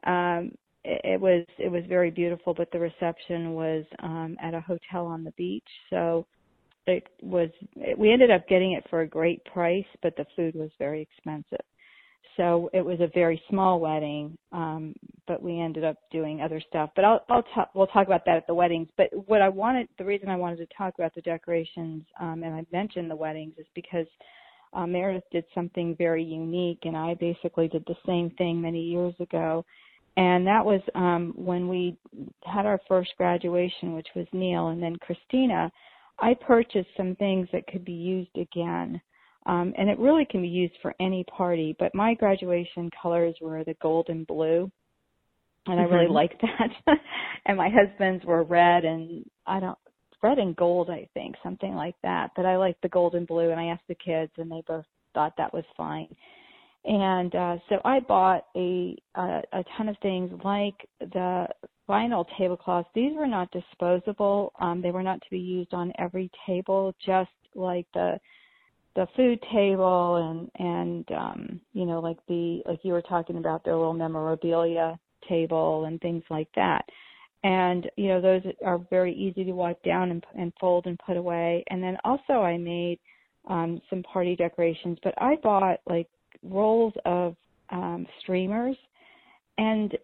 [0.05, 0.51] Um
[0.83, 5.07] it, it was it was very beautiful but the reception was um at a hotel
[5.07, 5.69] on the beach.
[5.91, 6.27] So
[6.87, 7.51] it was
[7.97, 11.65] we ended up getting it for a great price but the food was very expensive
[12.37, 14.95] so it was a very small wedding, um,
[15.27, 16.91] but we ended up doing other stuff.
[16.95, 18.89] But I'll, I'll talk, we'll talk about that at the weddings.
[18.97, 22.55] But what I wanted, the reason I wanted to talk about the decorations, um, and
[22.55, 24.07] I mentioned the weddings, is because
[24.75, 29.15] uh, Meredith did something very unique, and I basically did the same thing many years
[29.19, 29.65] ago.
[30.19, 31.97] And that was um, when we
[32.45, 35.71] had our first graduation, which was Neil, and then Christina.
[36.19, 39.01] I purchased some things that could be used again.
[39.47, 43.63] Um, and it really can be used for any party, but my graduation colors were
[43.63, 44.71] the gold and blue.
[45.67, 45.93] And mm-hmm.
[45.93, 46.15] I really mm-hmm.
[46.15, 46.43] liked
[46.87, 46.99] that.
[47.47, 49.79] and my husband's were red and I don't,
[50.23, 52.31] red and gold, I think, something like that.
[52.35, 54.85] But I liked the gold and blue and I asked the kids and they both
[55.15, 56.09] thought that was fine.
[56.85, 61.49] And uh, so I bought a, a a ton of things like the
[61.89, 62.89] vinyl tablecloths.
[62.95, 64.53] These were not disposable.
[64.61, 68.19] Um, they were not to be used on every table, just like the
[68.97, 73.63] the food table and and um you know like the like you were talking about
[73.63, 76.85] their little memorabilia table and things like that
[77.45, 81.17] and you know those are very easy to wipe down and, and fold and put
[81.17, 82.99] away and then also i made
[83.49, 86.09] um some party decorations but i bought like
[86.43, 87.37] rolls of
[87.71, 88.77] um streamers
[89.59, 89.97] and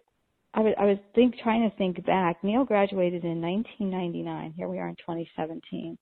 [0.55, 2.43] I was I was think trying to think back.
[2.43, 4.53] Neil graduated in 1999.
[4.57, 5.97] Here we are in 2017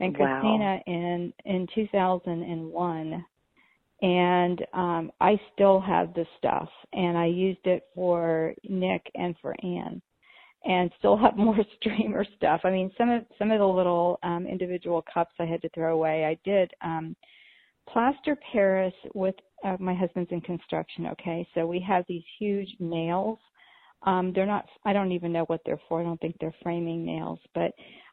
[0.00, 0.82] and Christina wow.
[0.86, 3.24] in in 2001
[4.02, 9.54] and um I still have the stuff and I used it for Nick and for
[9.62, 10.00] Anne
[10.64, 12.62] and still have more streamer stuff.
[12.64, 15.94] I mean some of some of the little um individual cups I had to throw
[15.94, 16.24] away.
[16.24, 17.14] I did um
[17.86, 19.34] plaster Paris with
[19.64, 21.46] uh, my husband's in construction, okay?
[21.54, 23.38] So we have these huge nails.
[24.04, 26.00] Um they're not I don't even know what they're for.
[26.00, 27.72] I don't think they're framing nails, but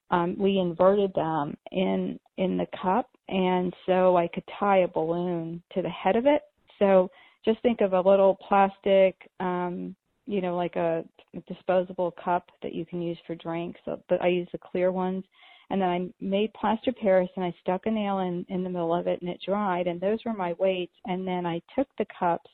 [0.09, 5.61] um, we inverted them in in the cup, and so I could tie a balloon
[5.73, 6.43] to the head of it.
[6.79, 7.09] So
[7.43, 9.95] just think of a little plastic, um,
[10.25, 11.03] you know, like a
[11.47, 13.79] disposable cup that you can use for drinks.
[13.85, 15.23] So, but I use the clear ones.
[15.69, 18.95] And then I made plaster Paris and I stuck a nail in in the middle
[18.95, 19.87] of it and it dried.
[19.87, 20.95] And those were my weights.
[21.05, 22.49] And then I took the cups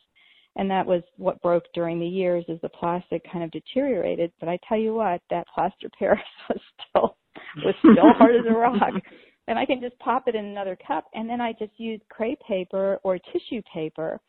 [0.56, 4.32] and that was what broke during the years as the plastic kind of deteriorated.
[4.40, 7.18] But I tell you what, that plaster Paris was still
[7.64, 8.94] was still hard as a rock.
[9.46, 12.40] And I can just pop it in another cup and then I just use crepe
[12.48, 14.22] paper or tissue paper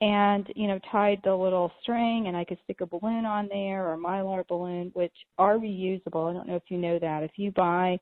[0.00, 3.86] and, you know, tied the little string and I could stick a balloon on there
[3.86, 6.30] or mylar balloon, which are reusable.
[6.30, 7.22] I don't know if you know that.
[7.22, 7.98] If you buy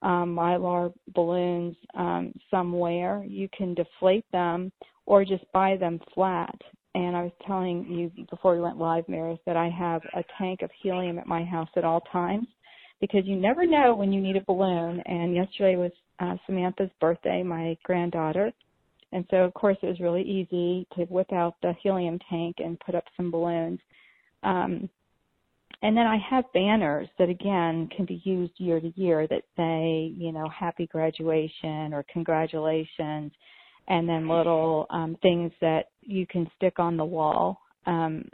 [0.00, 4.72] um, mylar balloons um, somewhere, you can deflate them
[5.04, 6.58] or just buy them flat
[6.96, 10.62] and I was telling you before we went live, Maris, that I have a tank
[10.62, 12.46] of helium at my house at all times
[13.02, 15.02] because you never know when you need a balloon.
[15.04, 18.50] And yesterday was uh, Samantha's birthday, my granddaughter.
[19.12, 22.80] And so, of course, it was really easy to whip out the helium tank and
[22.80, 23.78] put up some balloons.
[24.42, 24.88] Um,
[25.82, 30.14] and then I have banners that again can be used year to year that say,
[30.16, 33.32] you know, happy graduation or congratulations,
[33.88, 37.60] and then little um, things that you can stick on the wall.
[37.86, 38.28] Um,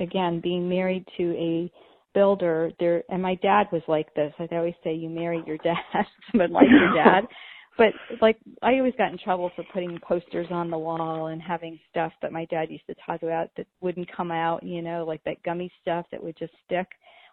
[0.00, 1.72] again, being married to a
[2.14, 4.32] builder, there, and my dad was like this.
[4.38, 5.76] I always say, you marry your dad,
[6.34, 7.24] but like your dad.
[7.76, 11.78] but like I always got in trouble for putting posters on the wall and having
[11.90, 15.22] stuff that my dad used to talk about that wouldn't come out, you know, like
[15.24, 16.86] that gummy stuff that would just stick.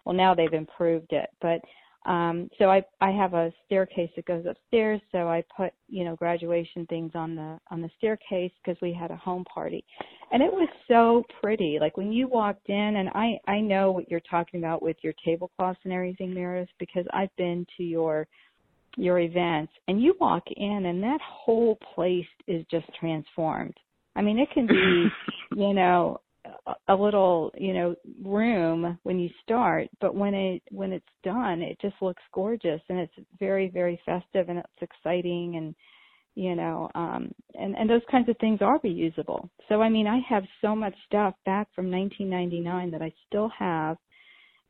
[0.06, 1.62] Well, now they've improved it, but
[2.06, 6.16] um so I I have a staircase that goes upstairs, so I put, you know,
[6.16, 9.84] graduation things on the on the staircase because we had a home party.
[10.32, 11.78] And it was so pretty.
[11.80, 15.14] Like when you walked in and I I know what you're talking about with your
[15.26, 18.28] tablecloths and everything, Maris, because I've been to your
[18.98, 23.76] your events and you walk in and that whole place is just transformed.
[24.16, 25.08] I mean, it can be,
[25.56, 26.22] you know,
[26.88, 31.78] a little, you know, room when you start, but when it when it's done, it
[31.82, 35.76] just looks gorgeous and it's very very festive and it's exciting and
[36.36, 39.50] you know, um and and those kinds of things are reusable.
[39.70, 43.98] So I mean, I have so much stuff back from 1999 that I still have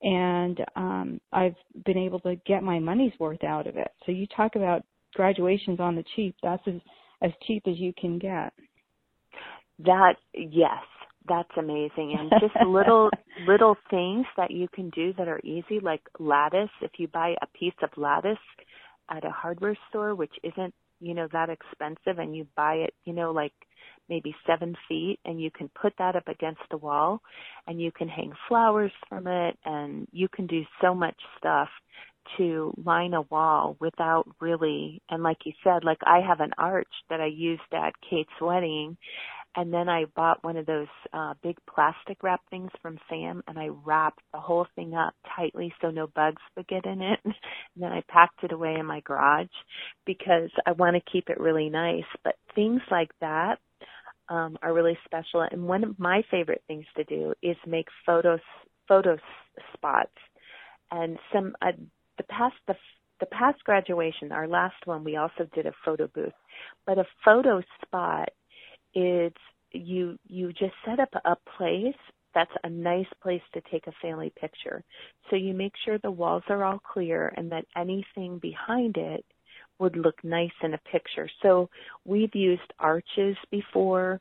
[0.01, 3.87] and um, I've been able to get my money's worth out of it.
[4.05, 4.83] So you talk about
[5.15, 6.35] graduations on the cheap.
[6.43, 6.75] That's as,
[7.23, 8.53] as cheap as you can get.
[9.79, 10.83] That yes,
[11.27, 12.15] that's amazing.
[12.17, 13.09] And just little
[13.47, 16.69] little things that you can do that are easy, like lattice.
[16.81, 18.37] If you buy a piece of lattice
[19.09, 23.13] at a hardware store, which isn't you know that expensive, and you buy it, you
[23.13, 23.53] know, like
[24.09, 27.21] maybe seven feet and you can put that up against the wall
[27.67, 31.69] and you can hang flowers from it and you can do so much stuff
[32.37, 36.87] to line a wall without really and like you said like I have an arch
[37.09, 38.97] that I used at Kate's wedding
[39.55, 43.57] and then I bought one of those uh big plastic wrap things from Sam and
[43.57, 47.19] I wrapped the whole thing up tightly so no bugs would get in it.
[47.25, 47.33] and
[47.77, 49.47] then I packed it away in my garage
[50.05, 52.03] because I want to keep it really nice.
[52.23, 53.59] But things like that
[54.29, 55.41] um, are really special.
[55.49, 58.39] And one of my favorite things to do is make photos
[58.87, 59.17] photo
[59.73, 60.11] spots.
[60.91, 61.71] And some uh,
[62.17, 62.75] the past the
[63.21, 66.33] the past graduation, our last one, we also did a photo booth.
[66.85, 68.29] But a photo spot
[68.95, 69.33] is
[69.71, 71.95] you you just set up a place
[72.35, 74.83] that's a nice place to take a family picture.
[75.29, 79.25] So you make sure the walls are all clear and that anything behind it
[79.79, 81.29] would look nice in a picture.
[81.41, 81.69] So
[82.03, 84.19] we've used arches before.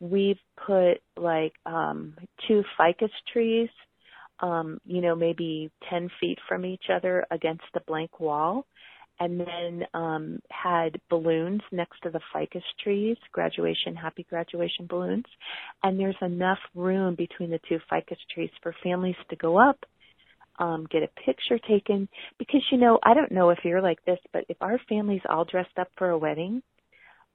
[0.00, 2.16] We've put like um
[2.48, 3.70] two ficus trees,
[4.40, 8.66] um, you know, maybe 10 feet from each other against the blank wall
[9.22, 15.24] and then um had balloons next to the ficus trees, graduation happy graduation balloons.
[15.82, 19.78] And there's enough room between the two ficus trees for families to go up
[20.58, 22.08] um, get a picture taken
[22.38, 25.44] because you know I don't know if you're like this, but if our family's all
[25.44, 26.62] dressed up for a wedding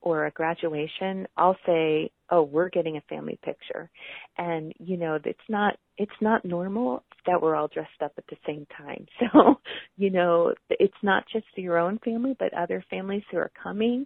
[0.02, 3.89] or a graduation, I'll say, "Oh, we're getting a family picture,"
[4.37, 8.37] and you know it's not it's not normal that we're all dressed up at the
[8.45, 9.05] same time.
[9.33, 9.55] So
[9.97, 14.05] you know it's not just your own family, but other families who are coming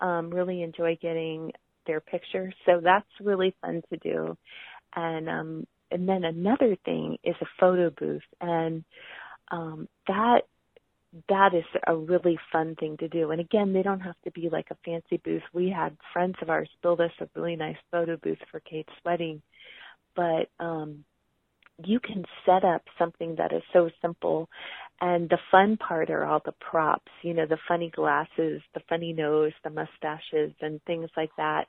[0.00, 1.52] um, really enjoy getting
[1.86, 2.52] their picture.
[2.66, 4.36] So that's really fun to do.
[4.96, 8.84] And um, and then another thing is a photo booth and
[9.50, 10.42] um that
[11.28, 13.30] that is a really fun thing to do.
[13.30, 15.42] And again, they don't have to be like a fancy booth.
[15.52, 19.42] We had friends of ours build us a really nice photo booth for Kate's wedding.
[20.14, 21.04] But um
[21.84, 24.48] you can set up something that is so simple
[25.00, 29.14] and the fun part are all the props, you know, the funny glasses, the funny
[29.14, 31.66] nose, the mustaches and things like that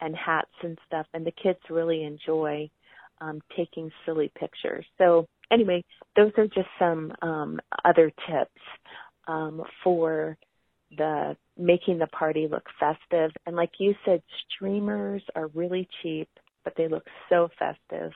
[0.00, 2.68] and hats and stuff and the kids really enjoy
[3.20, 4.84] um, taking silly pictures.
[4.98, 5.84] So anyway,
[6.16, 8.60] those are just some um, other tips
[9.28, 10.36] um, for
[10.96, 13.30] the making the party look festive.
[13.46, 14.22] And like you said,
[14.54, 16.28] streamers are really cheap,
[16.64, 18.12] but they look so festive.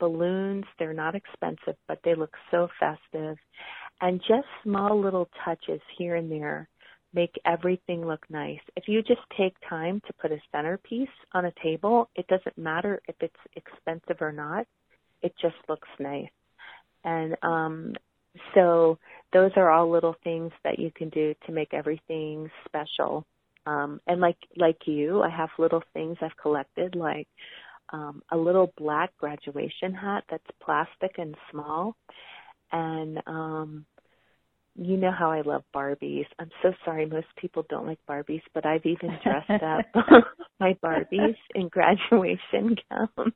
[0.00, 3.36] Balloons, they're not expensive, but they look so festive.
[4.00, 6.68] And just small little touches here and there
[7.14, 8.60] make everything look nice.
[8.76, 13.00] If you just take time to put a centerpiece on a table, it doesn't matter
[13.08, 14.66] if it's expensive or not.
[15.22, 16.28] It just looks nice.
[17.08, 17.94] And um
[18.54, 18.98] so
[19.32, 23.24] those are all little things that you can do to make everything special.
[23.66, 27.28] Um and like like you, I have little things I've collected like
[27.92, 31.96] um, a little black graduation hat that's plastic and small.
[32.70, 33.86] And um,
[34.76, 36.26] you know how I love Barbies.
[36.38, 39.86] I'm so sorry most people don't like Barbies, but I've even dressed up
[40.60, 43.32] my Barbies in graduation gowns.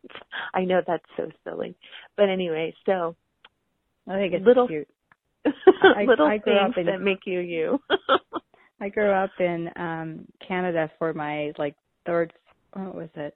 [0.55, 1.75] I know that's so silly.
[2.17, 3.17] But anyway, so
[4.09, 4.89] I think it's little cute.
[6.07, 7.79] little I grew things up in- that make you you.
[8.81, 11.75] I grew up in um Canada for my like
[12.07, 12.33] third
[12.75, 13.35] what was it?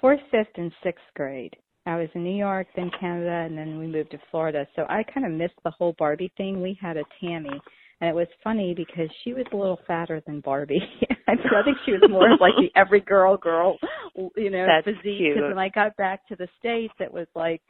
[0.00, 1.54] Fourth, fifth and sixth grade.
[1.86, 4.66] I was in New York, then Canada, and then we moved to Florida.
[4.76, 6.60] So I kind of missed the whole Barbie thing.
[6.60, 7.60] We had a Tammy,
[8.00, 10.82] and it was funny because she was a little fatter than Barbie.
[11.28, 11.34] I
[11.64, 13.78] think she was more of like the every girl girl,
[14.36, 15.18] you know, That's physique.
[15.18, 15.34] cute.
[15.36, 17.62] Because when I got back to the states, it was like,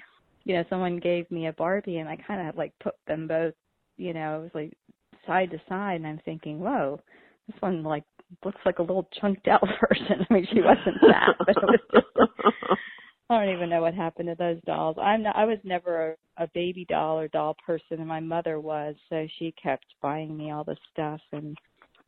[0.44, 3.54] you know, someone gave me a Barbie, and I kind of like put them both,
[3.96, 4.72] you know, it was like
[5.26, 7.00] side to side, and I'm thinking, whoa,
[7.46, 8.04] this one like
[8.44, 10.26] looks like a little chunked out version.
[10.28, 12.06] I mean, she wasn't fat, but it was just.
[13.30, 14.96] I don't even know what happened to those dolls.
[15.00, 18.60] I'm not, I was never a, a baby doll or doll person, and my mother
[18.60, 21.56] was, so she kept buying me all the stuff, and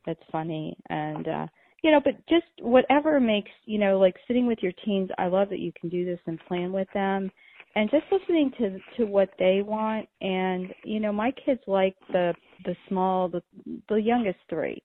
[0.07, 0.77] it's funny.
[0.91, 1.47] And uh,
[1.83, 5.09] you know, but just whatever makes you know, like sitting with your teens.
[5.17, 7.31] I love that you can do this and plan with them,
[7.77, 10.09] and just listening to to what they want.
[10.21, 13.43] And you know, my kids like the the small, the
[13.89, 14.83] the youngest three.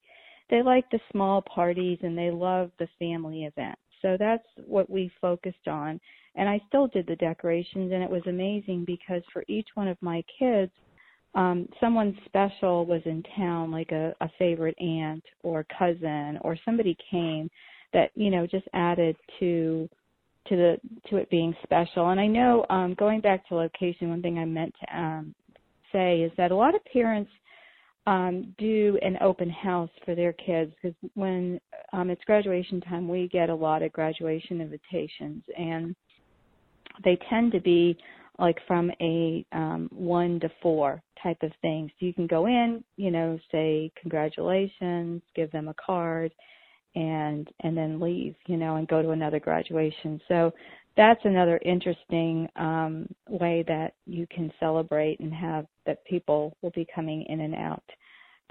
[0.50, 5.12] They like the small parties and they love the family event So that's what we
[5.22, 6.00] focused on
[6.36, 9.98] and I still did the decorations and it was amazing because for each one of
[10.02, 10.72] my kids
[11.36, 16.98] um someone special was in town like a, a favorite aunt or cousin or somebody
[17.12, 17.50] came
[17.94, 19.88] that you know just added to
[20.50, 20.80] to the
[21.10, 24.46] to it being special and I know um going back to location one thing I
[24.46, 25.36] meant to um
[25.92, 27.32] say is that a lot of parents
[28.08, 31.60] um do an open house for their kids because when
[31.94, 35.96] um it's graduation time we get a lot of graduation invitations and
[37.04, 37.98] they tend to be
[38.40, 41.92] like from a um one to four type of thing.
[42.00, 46.32] So you can go in, you know, say congratulations, give them a card
[46.96, 50.20] and and then leave, you know, and go to another graduation.
[50.28, 50.52] So
[50.98, 56.88] that's another interesting um way that you can celebrate and have that people will be
[56.94, 57.84] coming in and out.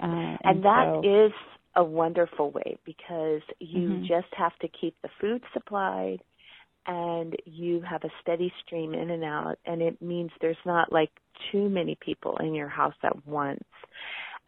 [0.01, 1.31] Uh, and, and that so, is
[1.75, 4.07] a wonderful way because you Mhm.
[4.07, 6.21] just have to keep the food supplied
[6.87, 11.11] and you have a steady stream in and out and it means there's not like
[11.51, 13.63] too many people in your house at once.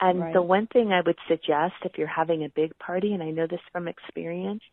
[0.02, 0.34] And Right.
[0.34, 3.45] the one thing I would suggest if you're having a big party and I know
[3.47, 4.64] this from experience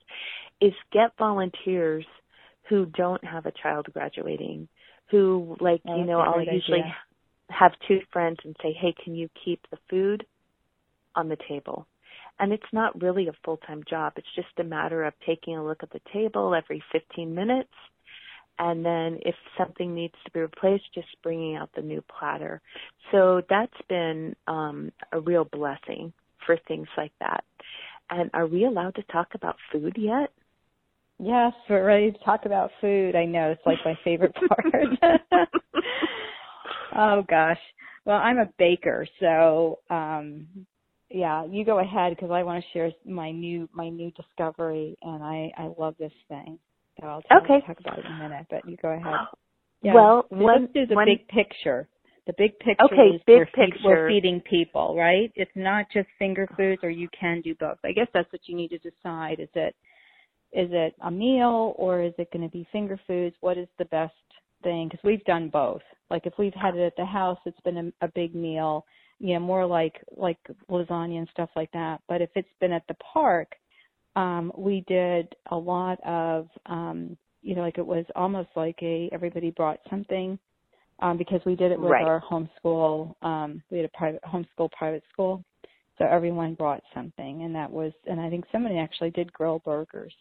[0.60, 2.06] is get volunteers
[2.68, 4.68] who don't have a child graduating
[5.10, 6.96] who like Oh, you know I'll usually idea.
[7.50, 10.26] have two friends and say, "Hey, can you keep the food
[11.14, 11.86] on the table?"
[12.38, 14.14] And it's not really a full-time job.
[14.16, 17.72] It's just a matter of taking a look at the table every 15 minutes
[18.58, 22.60] and then if something needs to be replaced, just bringing out the new platter.
[23.12, 26.12] So that's been um, a real blessing
[26.46, 27.44] for things like that.
[28.10, 30.30] And are we allowed to talk about food yet?
[31.18, 33.16] Yes, we're ready to talk about food.
[33.16, 35.18] I know it's like my favorite part.
[36.96, 37.58] oh gosh.
[38.04, 40.46] Well, I'm a baker, so um
[41.10, 45.22] yeah, you go ahead because I want to share my new my new discovery, and
[45.22, 46.58] I I love this thing.
[47.00, 47.60] So I'll Okay.
[47.66, 49.14] talk about it in a minute, but you go ahead.
[49.80, 49.94] Yeah.
[49.94, 51.86] Well, So one, let's do the one big picture.
[52.26, 55.30] The big picture Okay, is big we're, feed- we're feeding people, right?
[55.36, 57.78] It's not just finger foods, or you can do both.
[57.84, 59.38] I guess that's what you need to decide.
[59.38, 59.76] Is it
[60.52, 63.36] is it a meal or is it going to be finger foods?
[63.40, 64.14] What is the best
[64.64, 64.88] thing?
[64.88, 65.82] Because we've done both.
[66.10, 68.84] Like if we've had it at the house, it's been a, a big meal,
[69.20, 70.38] you know, more like like
[70.68, 72.00] lasagna and stuff like that.
[72.08, 73.52] But if it's been at the park,
[74.16, 79.08] um, we did a lot of, um, you know, like it was almost like a
[79.12, 80.38] everybody brought something.
[81.00, 82.04] Um, because we did it with Right.
[82.04, 85.44] our homeschool, um, we had a private homeschool private school,
[85.96, 90.12] so everyone brought something, and that was, and I think somebody actually did grill burgers.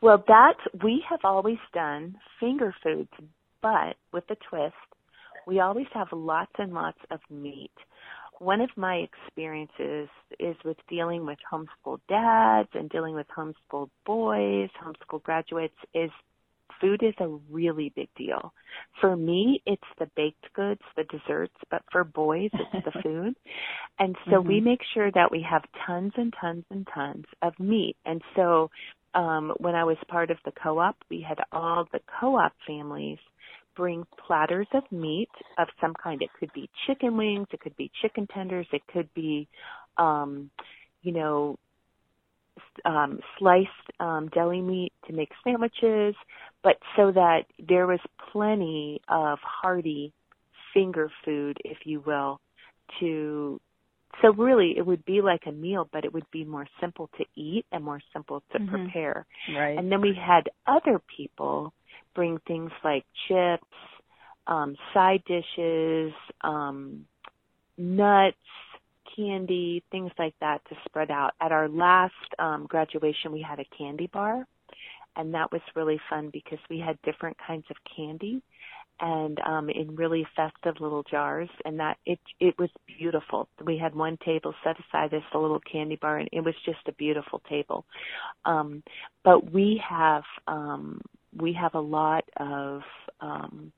[0.00, 3.12] Well, that we have always done finger foods,
[3.60, 4.74] but with a twist.
[5.46, 7.72] We always have lots and lots of meat.
[8.38, 10.08] One of my experiences
[10.38, 16.10] is with dealing with homeschool dads and dealing with homeschool boys, homeschool graduates is
[16.80, 18.52] food is a really big deal.
[19.00, 23.36] For me, it's the baked goods, the desserts, but for boys, it's the food.
[23.98, 24.64] And so we Mhm.
[24.64, 27.96] make sure that we have tons and tons and tons of meat.
[28.04, 28.70] And so
[29.14, 33.18] um, when I was part of the co-op, we had all the co-op families
[33.76, 36.22] bring platters of meat of some kind.
[36.22, 39.48] It could be chicken wings, it could be chicken tenders, it could be,
[39.98, 40.50] um,
[41.02, 41.56] you know,
[42.84, 43.68] um, sliced
[44.00, 46.14] um, deli meat to make sandwiches.
[46.62, 48.00] but so that there was
[48.32, 50.12] plenty of hearty
[50.72, 52.40] finger food, if you will,
[53.00, 53.60] to
[54.22, 57.24] so really it would be like a meal but it would be more simple to
[57.36, 58.68] eat and more simple to Mhm.
[58.68, 59.78] prepare Right.
[59.78, 61.72] and then we had other people
[62.14, 63.64] bring things like chips
[64.46, 66.12] um side dishes
[66.42, 67.04] um
[67.76, 68.36] nuts
[69.16, 71.32] candy things like that to spread out.
[71.40, 74.46] At our last um graduation we had a candy bar
[75.16, 78.42] and that was really fun because we had different kinds of candy
[79.00, 83.48] and um in really festive little jars and that it it was beautiful.
[83.64, 86.78] We had one table set aside as a little candy bar and it was just
[86.86, 87.84] a beautiful table.
[88.44, 88.82] Um
[89.24, 91.00] but we have um
[91.36, 92.82] we have a lot of
[93.20, 93.72] um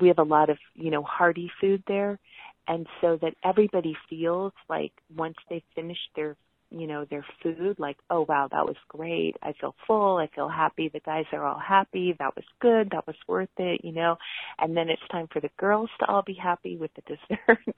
[0.00, 2.18] we have a lot of you know hearty food there.
[2.66, 6.34] And so that everybody feels like once they finish their
[6.70, 9.36] you know their food like oh wow that was great.
[9.42, 10.16] I feel full.
[10.16, 10.88] I feel happy.
[10.92, 12.16] The guys are all happy.
[12.18, 12.88] That was good.
[12.90, 14.16] That was worth it you know.
[14.58, 17.76] And then it's time for the girls to all be happy with the dessert.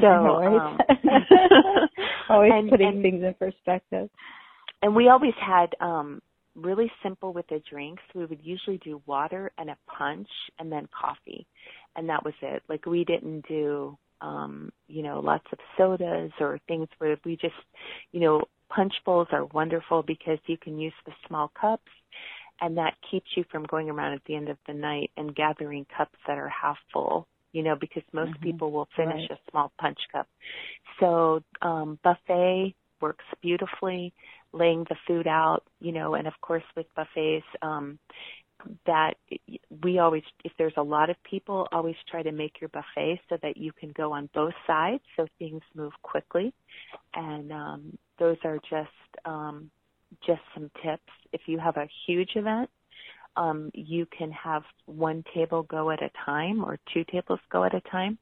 [0.00, 0.78] So always, um,
[2.28, 4.10] always and- putting and- things in perspective.
[4.82, 6.20] and we always had um
[6.62, 10.88] really simple with the drinks we would usually do water and a punch and then
[10.98, 11.46] coffee
[11.96, 16.58] and that was it like we didn't do um you know lots of sodas or
[16.68, 17.54] things where we just
[18.12, 21.90] you know punch bowls are wonderful because you can use the small cups
[22.60, 25.86] and that keeps you from going around at the end of the night and gathering
[25.96, 28.42] cups that are half full you know because most Mhm.
[28.42, 29.30] people will finish Right.
[29.30, 30.28] a small punch cup
[31.00, 34.12] so um buffet works beautifully
[34.52, 37.98] laying the food out, you know, and of course with buffets, um,
[38.86, 39.14] that
[39.82, 43.38] we always, if there's a lot of people, always try to make your buffet so
[43.42, 46.52] that you can go on both sides so things move quickly.
[47.14, 48.90] And, um, those are just,
[49.24, 49.70] um,
[50.26, 51.10] just some tips.
[51.32, 52.68] If you have a huge event,
[53.36, 57.74] um, you can have one table go at a time or two tables go at
[57.74, 58.18] a time.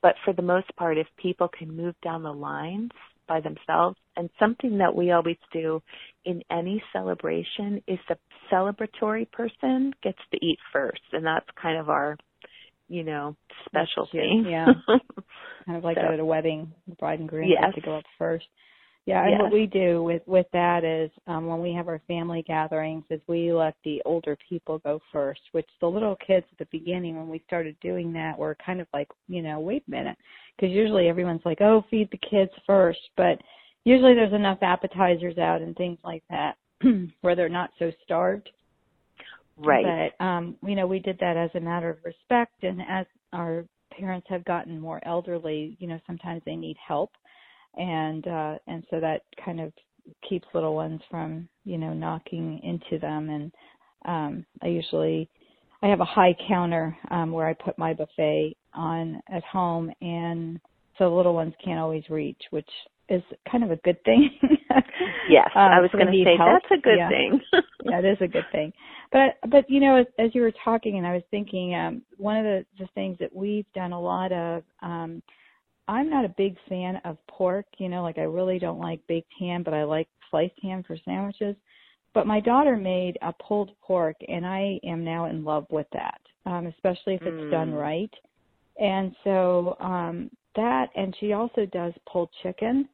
[0.00, 2.92] But for the most part, if people can move down the lines
[3.28, 5.80] by themselves, and something that we always do
[6.24, 8.16] in any celebration is the
[8.52, 12.16] celebratory person gets to eat first, and that's kind of our,
[12.88, 14.42] you know, specialty.
[14.46, 14.66] yeah.
[15.66, 17.72] kind of like So- at a wedding, the bride and groom Yes.
[17.74, 18.46] get to go up first.
[19.08, 22.44] Yeah, and what we do with with that is um when we have our family
[22.46, 26.78] gatherings is we let the older people go first, which the little kids at the
[26.78, 30.18] beginning when we started doing that were kind of like, you know, wait a minute,
[30.54, 33.38] because usually everyone's like, oh, feed the kids first, but
[33.84, 36.56] usually there's enough appetizers out and things like that
[37.22, 38.50] where they're not so starved.
[39.56, 40.12] right.
[40.18, 43.64] But um, you know, we did that as a matter of respect, and as our
[43.90, 47.10] parents have gotten more elderly, you know, sometimes they need help,
[47.78, 49.72] and uh, and so that kind of
[50.28, 53.30] keeps little ones from you know knocking into them.
[53.30, 53.52] And
[54.06, 55.28] um, I usually
[55.82, 60.60] I have a high counter um, where I put my buffet on at home, and
[60.98, 62.68] so little ones can't always reach, which
[63.08, 64.30] is kind of a good thing.
[65.30, 66.50] yes, Um, I was going to say help.
[66.62, 67.08] that's a good Yeah.
[67.08, 67.40] thing.
[67.84, 68.72] yeah, it is a good thing.
[69.12, 72.36] But but you know, as, as you were talking, and I was thinking, um, one
[72.36, 74.62] of the the things that we've done a lot of.
[74.82, 75.22] Um,
[75.88, 77.66] I'm not a big fan of pork.
[77.78, 80.96] You know, like I really don't like baked ham, but I like sliced ham for
[81.04, 81.56] sandwiches.
[82.14, 86.20] But my daughter made a pulled pork, and I am now in love with that,
[86.46, 87.80] um, especially if it's done Mm.
[87.80, 88.14] right.
[88.80, 92.88] And so um, that, and she also does pulled chicken.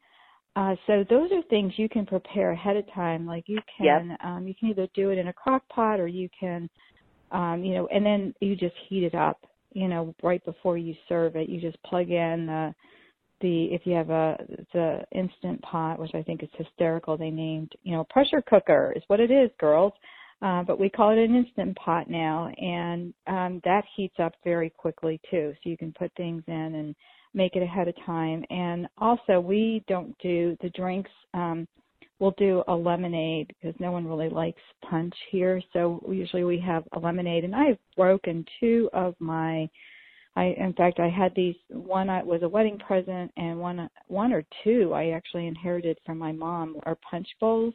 [0.57, 3.27] Uh, so those are things you can prepare ahead of time.
[3.27, 6.29] Like you can, um, you can either do it in a crock pot or you
[6.39, 6.71] can,
[7.33, 9.45] um, you know, and then you just heat it up,
[9.75, 11.49] you know, right before you serve it.
[11.49, 12.75] You just plug in the,
[13.41, 14.39] the, if you have a,
[14.73, 19.03] the instant pot, which I think is hysterical, they named, you know, pressure cooker is
[19.09, 19.93] what it is, girls.
[20.43, 24.69] Uh, but we call it an instant pot now, and um, that heats up very
[24.69, 25.53] quickly too.
[25.55, 26.95] So you can put things in and
[27.33, 28.45] make it ahead of time.
[28.51, 31.11] And also, we don't do the drinks.
[31.33, 31.67] Um,
[32.19, 35.61] we'll do a lemonade because no one really likes punch here.
[35.73, 39.69] So usually we have a lemonade, and I've broken two of my.
[40.37, 41.55] I in fact I had these.
[41.71, 46.19] One I- was a wedding present, and one one or two I actually inherited from
[46.19, 47.75] my mom are punch bowls.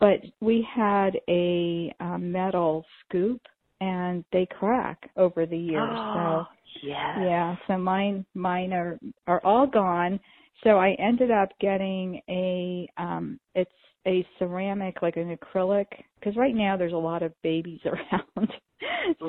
[0.00, 3.40] But we had a um, metal scoop,
[3.80, 5.90] and they crack over the years.
[6.14, 6.44] so
[6.84, 7.18] yes.
[7.20, 10.20] yeah, so mine mine are are all gone.
[10.64, 13.70] So I ended up getting a um it's
[14.06, 15.86] a ceramic like an acrylic
[16.18, 18.52] because right now there's a lot of babies around.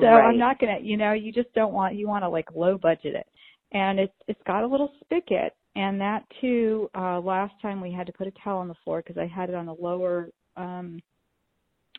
[0.00, 0.24] so Right.
[0.24, 3.14] I'm not gonna you know you just don't want you want to like low budget
[3.14, 3.26] it,
[3.72, 6.88] and it's it's got a little spigot and that too.
[6.96, 9.48] uh Last time we had to put a towel on the floor because I had
[9.50, 11.00] it on a lower um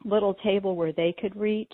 [0.03, 1.73] little table where they could reach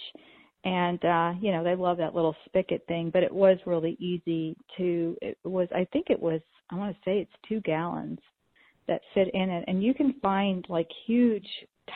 [0.65, 4.55] and uh you know they love that little spigot thing but it was really easy
[4.77, 6.41] to it was i think it was
[6.72, 8.20] i want to say it's two gallons
[8.88, 9.65] that fit in it.
[9.68, 11.47] And you can find like huge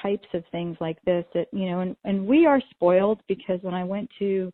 [0.02, 3.74] types of things like this that you know and and we are spoiled because when
[3.74, 4.50] i went to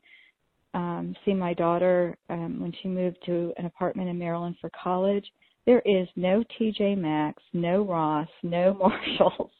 [0.73, 5.23] um see my daughter um when she moved to an apartment in maryland for college
[5.67, 9.51] there is no tj maxx no ross no marshalls.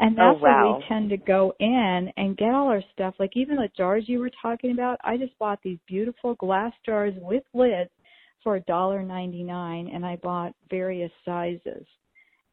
[0.00, 3.14] And Oh, that's where we tend to go in and get all our stuff.
[3.20, 7.14] Like even the jars you were talking about, I just bought these beautiful glass jars
[7.20, 7.90] with lids
[8.42, 11.86] for a dollar ninety nine and I bought various sizes.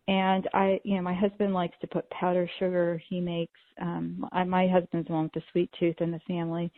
[0.08, 3.02] And I you know, my husband likes to put powder sugar.
[3.10, 6.72] He makes um I, my husband's one with the sweet tooth in the family.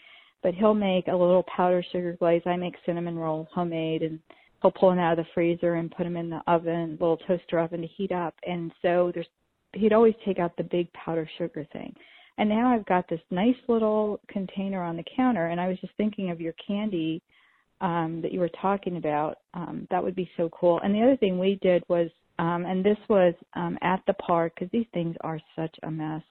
[0.44, 2.42] But he'll make a little powder sugar glaze.
[2.46, 4.20] I make cinnamon rolls homemade and
[4.62, 7.60] he'll pull them out of the freezer and put them in the oven, little toaster
[7.60, 8.34] oven to heat up.
[8.48, 9.28] And so there's
[9.74, 11.96] he'd always take out the big powder sugar thing.
[12.38, 15.94] And now I've got this nice little container on the counter and I was just
[15.96, 17.22] thinking of your candy
[17.82, 19.38] um that you were talking about.
[19.54, 20.80] Um that would be so cool.
[20.84, 22.10] And the other thing we did was
[22.40, 26.24] um and this was um at the park cuz these things are such a mess.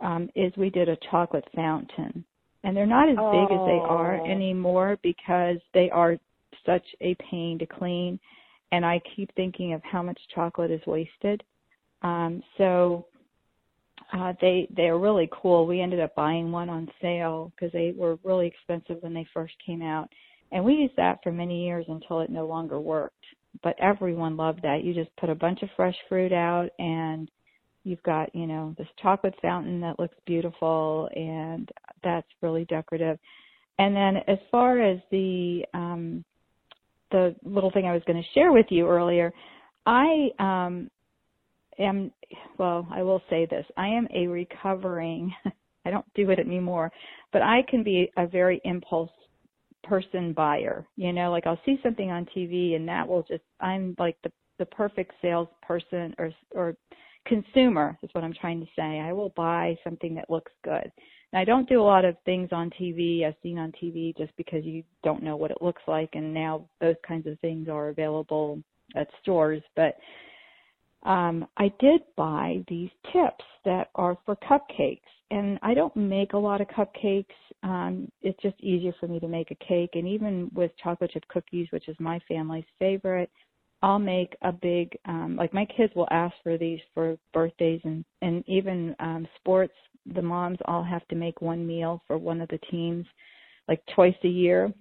[0.00, 2.24] Um is we did a chocolate fountain.
[2.64, 4.30] And they're not as big as they are Oh.
[4.30, 6.18] anymore because they are
[6.66, 8.20] such a pain to clean
[8.72, 11.42] and I keep thinking of how much chocolate is wasted.
[12.02, 13.06] Um, so
[14.12, 15.66] uh, they they are really cool.
[15.66, 19.54] We ended up buying one on sale because they were really expensive when they first
[19.64, 20.08] came out,
[20.52, 23.24] and we used that for many years until it no longer worked.
[23.62, 24.84] But everyone loved that.
[24.84, 27.30] You just put a bunch of fresh fruit out, and
[27.84, 31.68] you've got you know this chocolate fountain that looks beautiful, and
[32.04, 33.18] that's really decorative.
[33.78, 36.24] And then as far as the um,
[37.10, 39.32] the little thing I was going to share with you earlier,
[39.84, 40.90] I um,
[41.78, 42.12] am
[42.56, 43.66] well, I will say this.
[43.76, 45.34] I am a recovering
[45.84, 46.92] I don't do it anymore,
[47.32, 49.10] but I can be a very impulse
[49.84, 50.86] person buyer.
[50.96, 54.32] You know, like I'll see something on TV and that will just I'm like the
[54.58, 56.76] the perfect salesperson or or
[57.26, 59.00] consumer is what I'm trying to say.
[59.00, 60.90] I will buy something that looks good.
[61.32, 64.36] And I don't do a lot of things on TV I've seen on TV just
[64.36, 67.88] because you don't know what it looks like and now those kinds of things are
[67.88, 68.60] available
[68.96, 69.96] at stores, but
[71.02, 75.00] um, I did buy these tips that are for cupcakes,
[75.30, 77.26] and I don't make a lot of cupcakes.
[77.62, 81.26] Um, it's just easier for me to make a cake, and even with chocolate chip
[81.28, 83.30] cookies, which is my family's favorite,
[83.82, 84.96] I'll make a big.
[85.06, 89.74] Um, like my kids will ask for these for birthdays and and even um, sports.
[90.14, 93.06] The moms all have to make one meal for one of the teams,
[93.68, 94.72] like twice a year.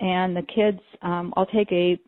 [0.00, 1.98] And the kids, um, I'll take a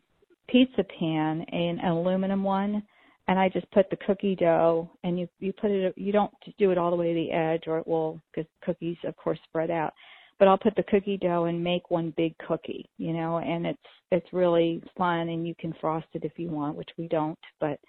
[0.47, 2.83] pizza pan, an aluminum one,
[3.29, 6.71] and I just put the cookie dough and you you put it you don't do
[6.71, 9.69] it all the way to the edge or it will because cookies of course spread
[9.69, 9.93] out
[10.39, 13.79] but I'll put the cookie dough and make one big cookie you know and it's
[14.11, 17.79] it's really fun and you can frost it if you want which we don't but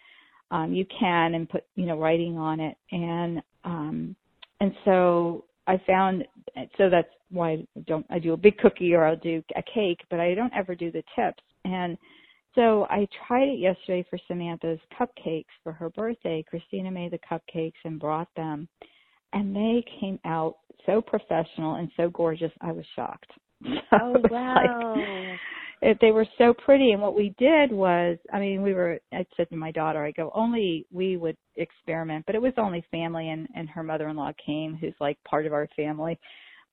[0.51, 4.15] um you can and put you know writing on it and um
[4.61, 6.25] and so I found
[6.77, 10.01] so that's why I don't I do a big cookie or I'll do a cake
[10.11, 11.97] but I don't ever do the tips and
[12.55, 16.45] so I tried it yesterday for Samantha's cupcakes for her birthday.
[16.49, 18.69] Christina made the cupcakes and brought them,
[19.33, 22.53] and they came out so professional and so gorgeous.
[22.61, 23.31] I was shocked.
[23.91, 24.55] So Oh wow.
[25.83, 28.99] Like, they were so pretty, and what we did was, I mean, we were.
[29.13, 32.85] I said to my daughter, I go, only we would experiment, but it was only
[32.91, 36.19] family, and and her mother-in-law came, who's like part of our family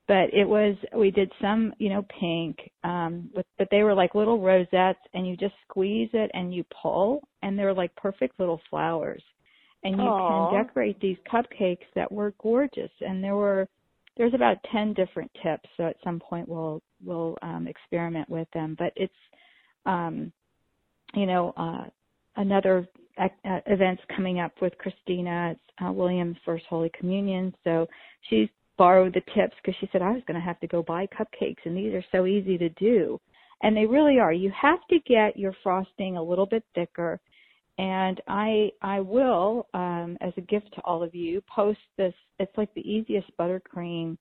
[0.08, 4.16] but it was we did some you know pink um with but they were like
[4.16, 8.62] little rosettes and you just squeeze it and you pull and they're like perfect little
[8.70, 9.24] flowers.
[9.84, 10.50] And you Aw.
[10.50, 13.68] can decorate these cupcakes that were gorgeous and there were
[14.18, 18.76] there's about 10 different tips so at some point we'll we'll um experiment with them.
[18.78, 19.14] But it's
[19.86, 20.32] um
[21.14, 21.86] you know uh
[22.38, 22.88] another
[23.18, 23.28] uh,
[23.66, 25.52] events coming up with Christina.
[25.54, 27.54] It's uh, Williams First Holy Communion.
[27.64, 27.88] So
[28.30, 28.48] she's
[28.78, 31.66] borrowed the tips because she said I was going to have to go buy cupcakes
[31.66, 33.20] and these are so easy to do.
[33.64, 34.32] And they really are.
[34.32, 37.20] You have to get your frosting a little bit thicker.
[37.80, 42.56] And I I will um as a gift to all of you post this it's
[42.58, 44.18] like the easiest buttercream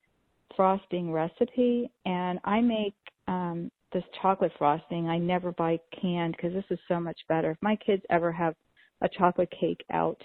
[0.55, 2.95] frosting recipe and I make
[3.29, 5.09] um this chocolate frosting.
[5.09, 7.53] I never buy canned because this is so much better.
[7.53, 8.55] If my kids ever have
[9.01, 10.21] a chocolate cake out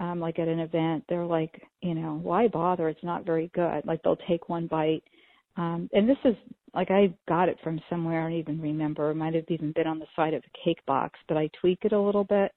[0.00, 3.82] um like at an event they're like you know why bother it's not very good
[3.84, 5.02] like they'll take one bite
[5.56, 6.34] um and this is
[6.74, 9.86] like i got it from somewhere i don't even remember it might have even been
[9.86, 12.52] on the side of a cake box but i tweak it a little bit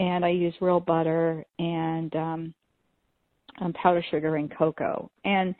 [0.00, 2.54] and i use real butter and um
[3.60, 5.10] um, powdered sugar and cocoa.
[5.24, 5.54] And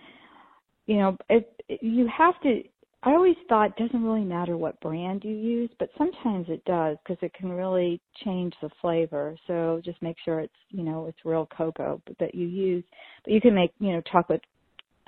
[0.87, 2.63] you know, it, it you have to.
[3.05, 6.97] I always thought it doesn't really matter what brand you use, but sometimes it does
[7.03, 9.37] because it can really change the flavor.
[9.49, 12.85] So just make sure it's you know it's real cocoa that you use.
[13.25, 14.43] But you can make you know chocolate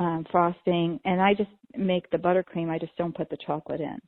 [0.01, 2.69] um, frosting, and I just make the buttercream.
[2.69, 4.01] I just don't put the chocolate in.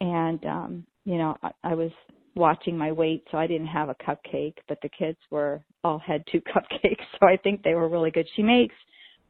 [0.00, 1.90] And um, you know, I, I was
[2.34, 6.24] watching my weight, so I didn't have a cupcake, but the kids were all had
[6.32, 8.26] two cupcakes, so I think they were really good.
[8.36, 8.74] She makes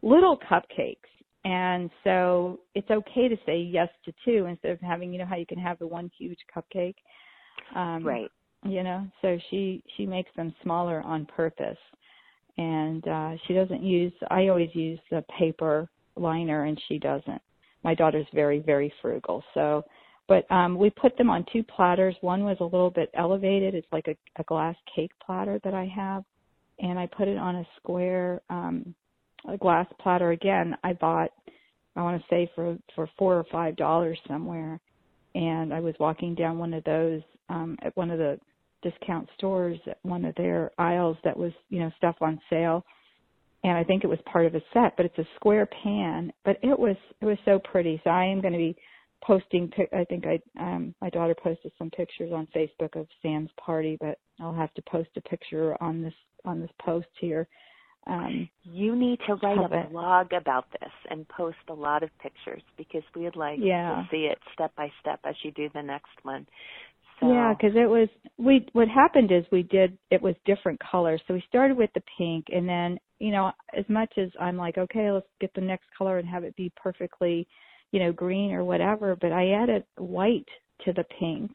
[0.03, 1.09] little cupcakes,
[1.47, 5.37] and so it's okay to say yes to two instead of having, you know, how
[5.37, 6.97] you can have the one huge cupcake.
[7.77, 8.29] Um, right.
[8.65, 11.79] You know, so she she makes them smaller on purpose,
[12.59, 14.13] and uh she doesn't use.
[14.29, 17.41] I always use the paper liner, and she doesn't.
[17.85, 19.85] My daughter's very very frugal, so
[20.27, 22.17] but um, we put them on two platters.
[22.23, 23.77] One was a little bit elevated.
[23.77, 26.25] It's like a, a glass cake platter that I have,
[26.81, 28.93] and I put it on a square um,
[29.49, 30.31] a glass platter.
[30.31, 31.31] Again, I bought
[31.95, 34.81] I want to say for for four or five dollars somewhere,
[35.35, 38.39] and I was walking down one of those um, at one of the
[38.83, 42.85] discount stores at one of their aisles that was you know stuff on sale
[43.65, 46.33] and I think it was part of a set, but it's a square pan.
[46.45, 48.01] But it was it was so pretty.
[48.05, 48.77] So I am going to be
[49.23, 53.97] posting i think i um my daughter posted some pictures on facebook of sam's party
[54.01, 56.13] but i'll have to post a picture on this
[56.45, 57.49] on this post here
[58.07, 62.63] um you need to write a blog about this and post a lot of pictures
[62.77, 63.97] because we'd like yeah.
[63.97, 66.47] to see it step by step as you do the next one
[67.21, 67.33] so.
[67.33, 68.67] Yeah, because it was we.
[68.75, 71.19] What happened is we did it was different colors.
[71.27, 74.77] So we started with the pink, and then you know, as much as I'm like,
[74.77, 77.49] okay, let's get the next color and have it be perfectly
[77.93, 80.49] you know, green or whatever, but I added white
[80.85, 81.53] to the pink.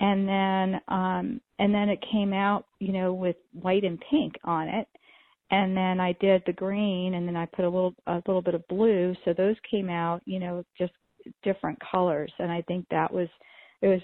[0.00, 4.68] And then um and then it came out, you know, with white and pink on
[4.68, 4.86] it.
[5.50, 8.54] And then I did the green and then I put a little a little bit
[8.54, 10.92] of blue, so those came out, you know, just
[11.42, 13.28] different colors and I think that was
[13.82, 14.00] it was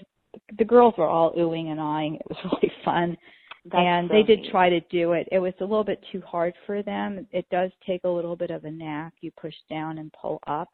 [0.57, 2.15] the girls were all oohing and eyeing.
[2.15, 3.17] It was really fun.
[3.65, 4.51] That's and so they did neat.
[4.51, 5.27] try to do it.
[5.31, 7.25] It was a little bit too hard for them.
[7.31, 9.13] It does take a little bit of a knack.
[9.21, 10.69] You push down and pull up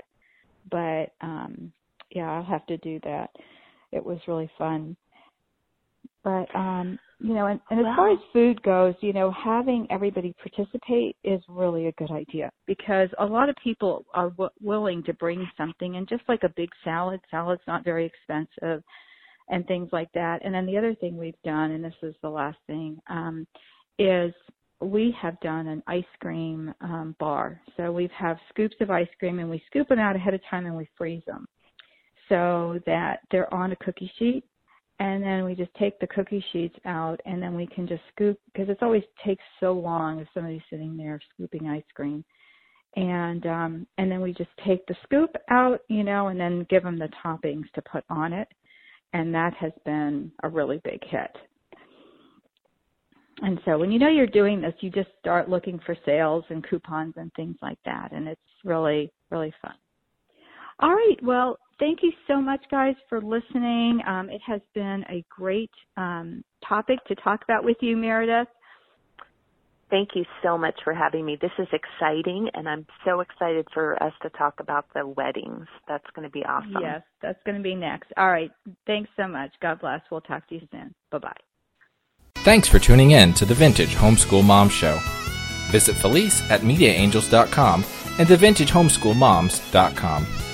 [0.69, 1.71] but um
[2.09, 3.29] yeah, I'll have to do that.
[3.93, 4.97] It was really fun.
[6.23, 10.33] But um you know, and, and as far as food goes, you know, having everybody
[10.41, 15.13] participate is really a good idea because a lot of people are w- willing to
[15.13, 18.83] bring something and just like a big salad, salad's not very expensive
[19.49, 20.39] and things like that.
[20.43, 23.45] And then the other thing we've done, and this is the last thing, um,
[23.99, 24.33] is
[24.79, 27.61] we have done an ice cream um, bar.
[27.77, 30.65] So we have scoops of ice cream and we scoop them out ahead of time
[30.65, 31.45] and we freeze them
[32.29, 34.43] so that they're on a cookie sheet.
[34.99, 38.39] And then we just take the cookie sheets out and then we can just scoop
[38.45, 42.23] because it always takes so long if somebody's sitting there scooping ice cream.
[42.95, 46.83] And um and then we just take the scoop out, you know, and then give
[46.83, 48.47] them the toppings to put on it.
[49.13, 51.35] And that has been a really big hit.
[53.41, 56.67] And so when you know you're doing this, you just start looking for sales and
[56.67, 58.11] coupons and things like that.
[58.11, 59.73] And it's really, really fun.
[60.79, 61.17] All right.
[61.23, 63.99] Well, thank you so much, guys, for listening.
[64.07, 68.47] Um, it has been a great um, topic to talk about with you, Meredith.
[69.89, 71.37] Thank you so much for having me.
[71.41, 75.67] This is exciting, and I'm so excited for us to talk about the weddings.
[75.85, 76.77] That's going to be awesome.
[76.79, 78.09] Yes, that's going to be next.
[78.15, 78.51] All right.
[78.87, 79.51] Thanks so much.
[79.61, 79.99] God bless.
[80.09, 80.95] We'll talk to you soon.
[81.11, 81.35] Bye bye.
[82.35, 84.97] Thanks for tuning in to the Vintage Homeschool Mom Show.
[85.71, 87.83] Visit Felice at MediaAngels.com
[88.17, 90.50] and TheVintageHomeschoolMoms.com.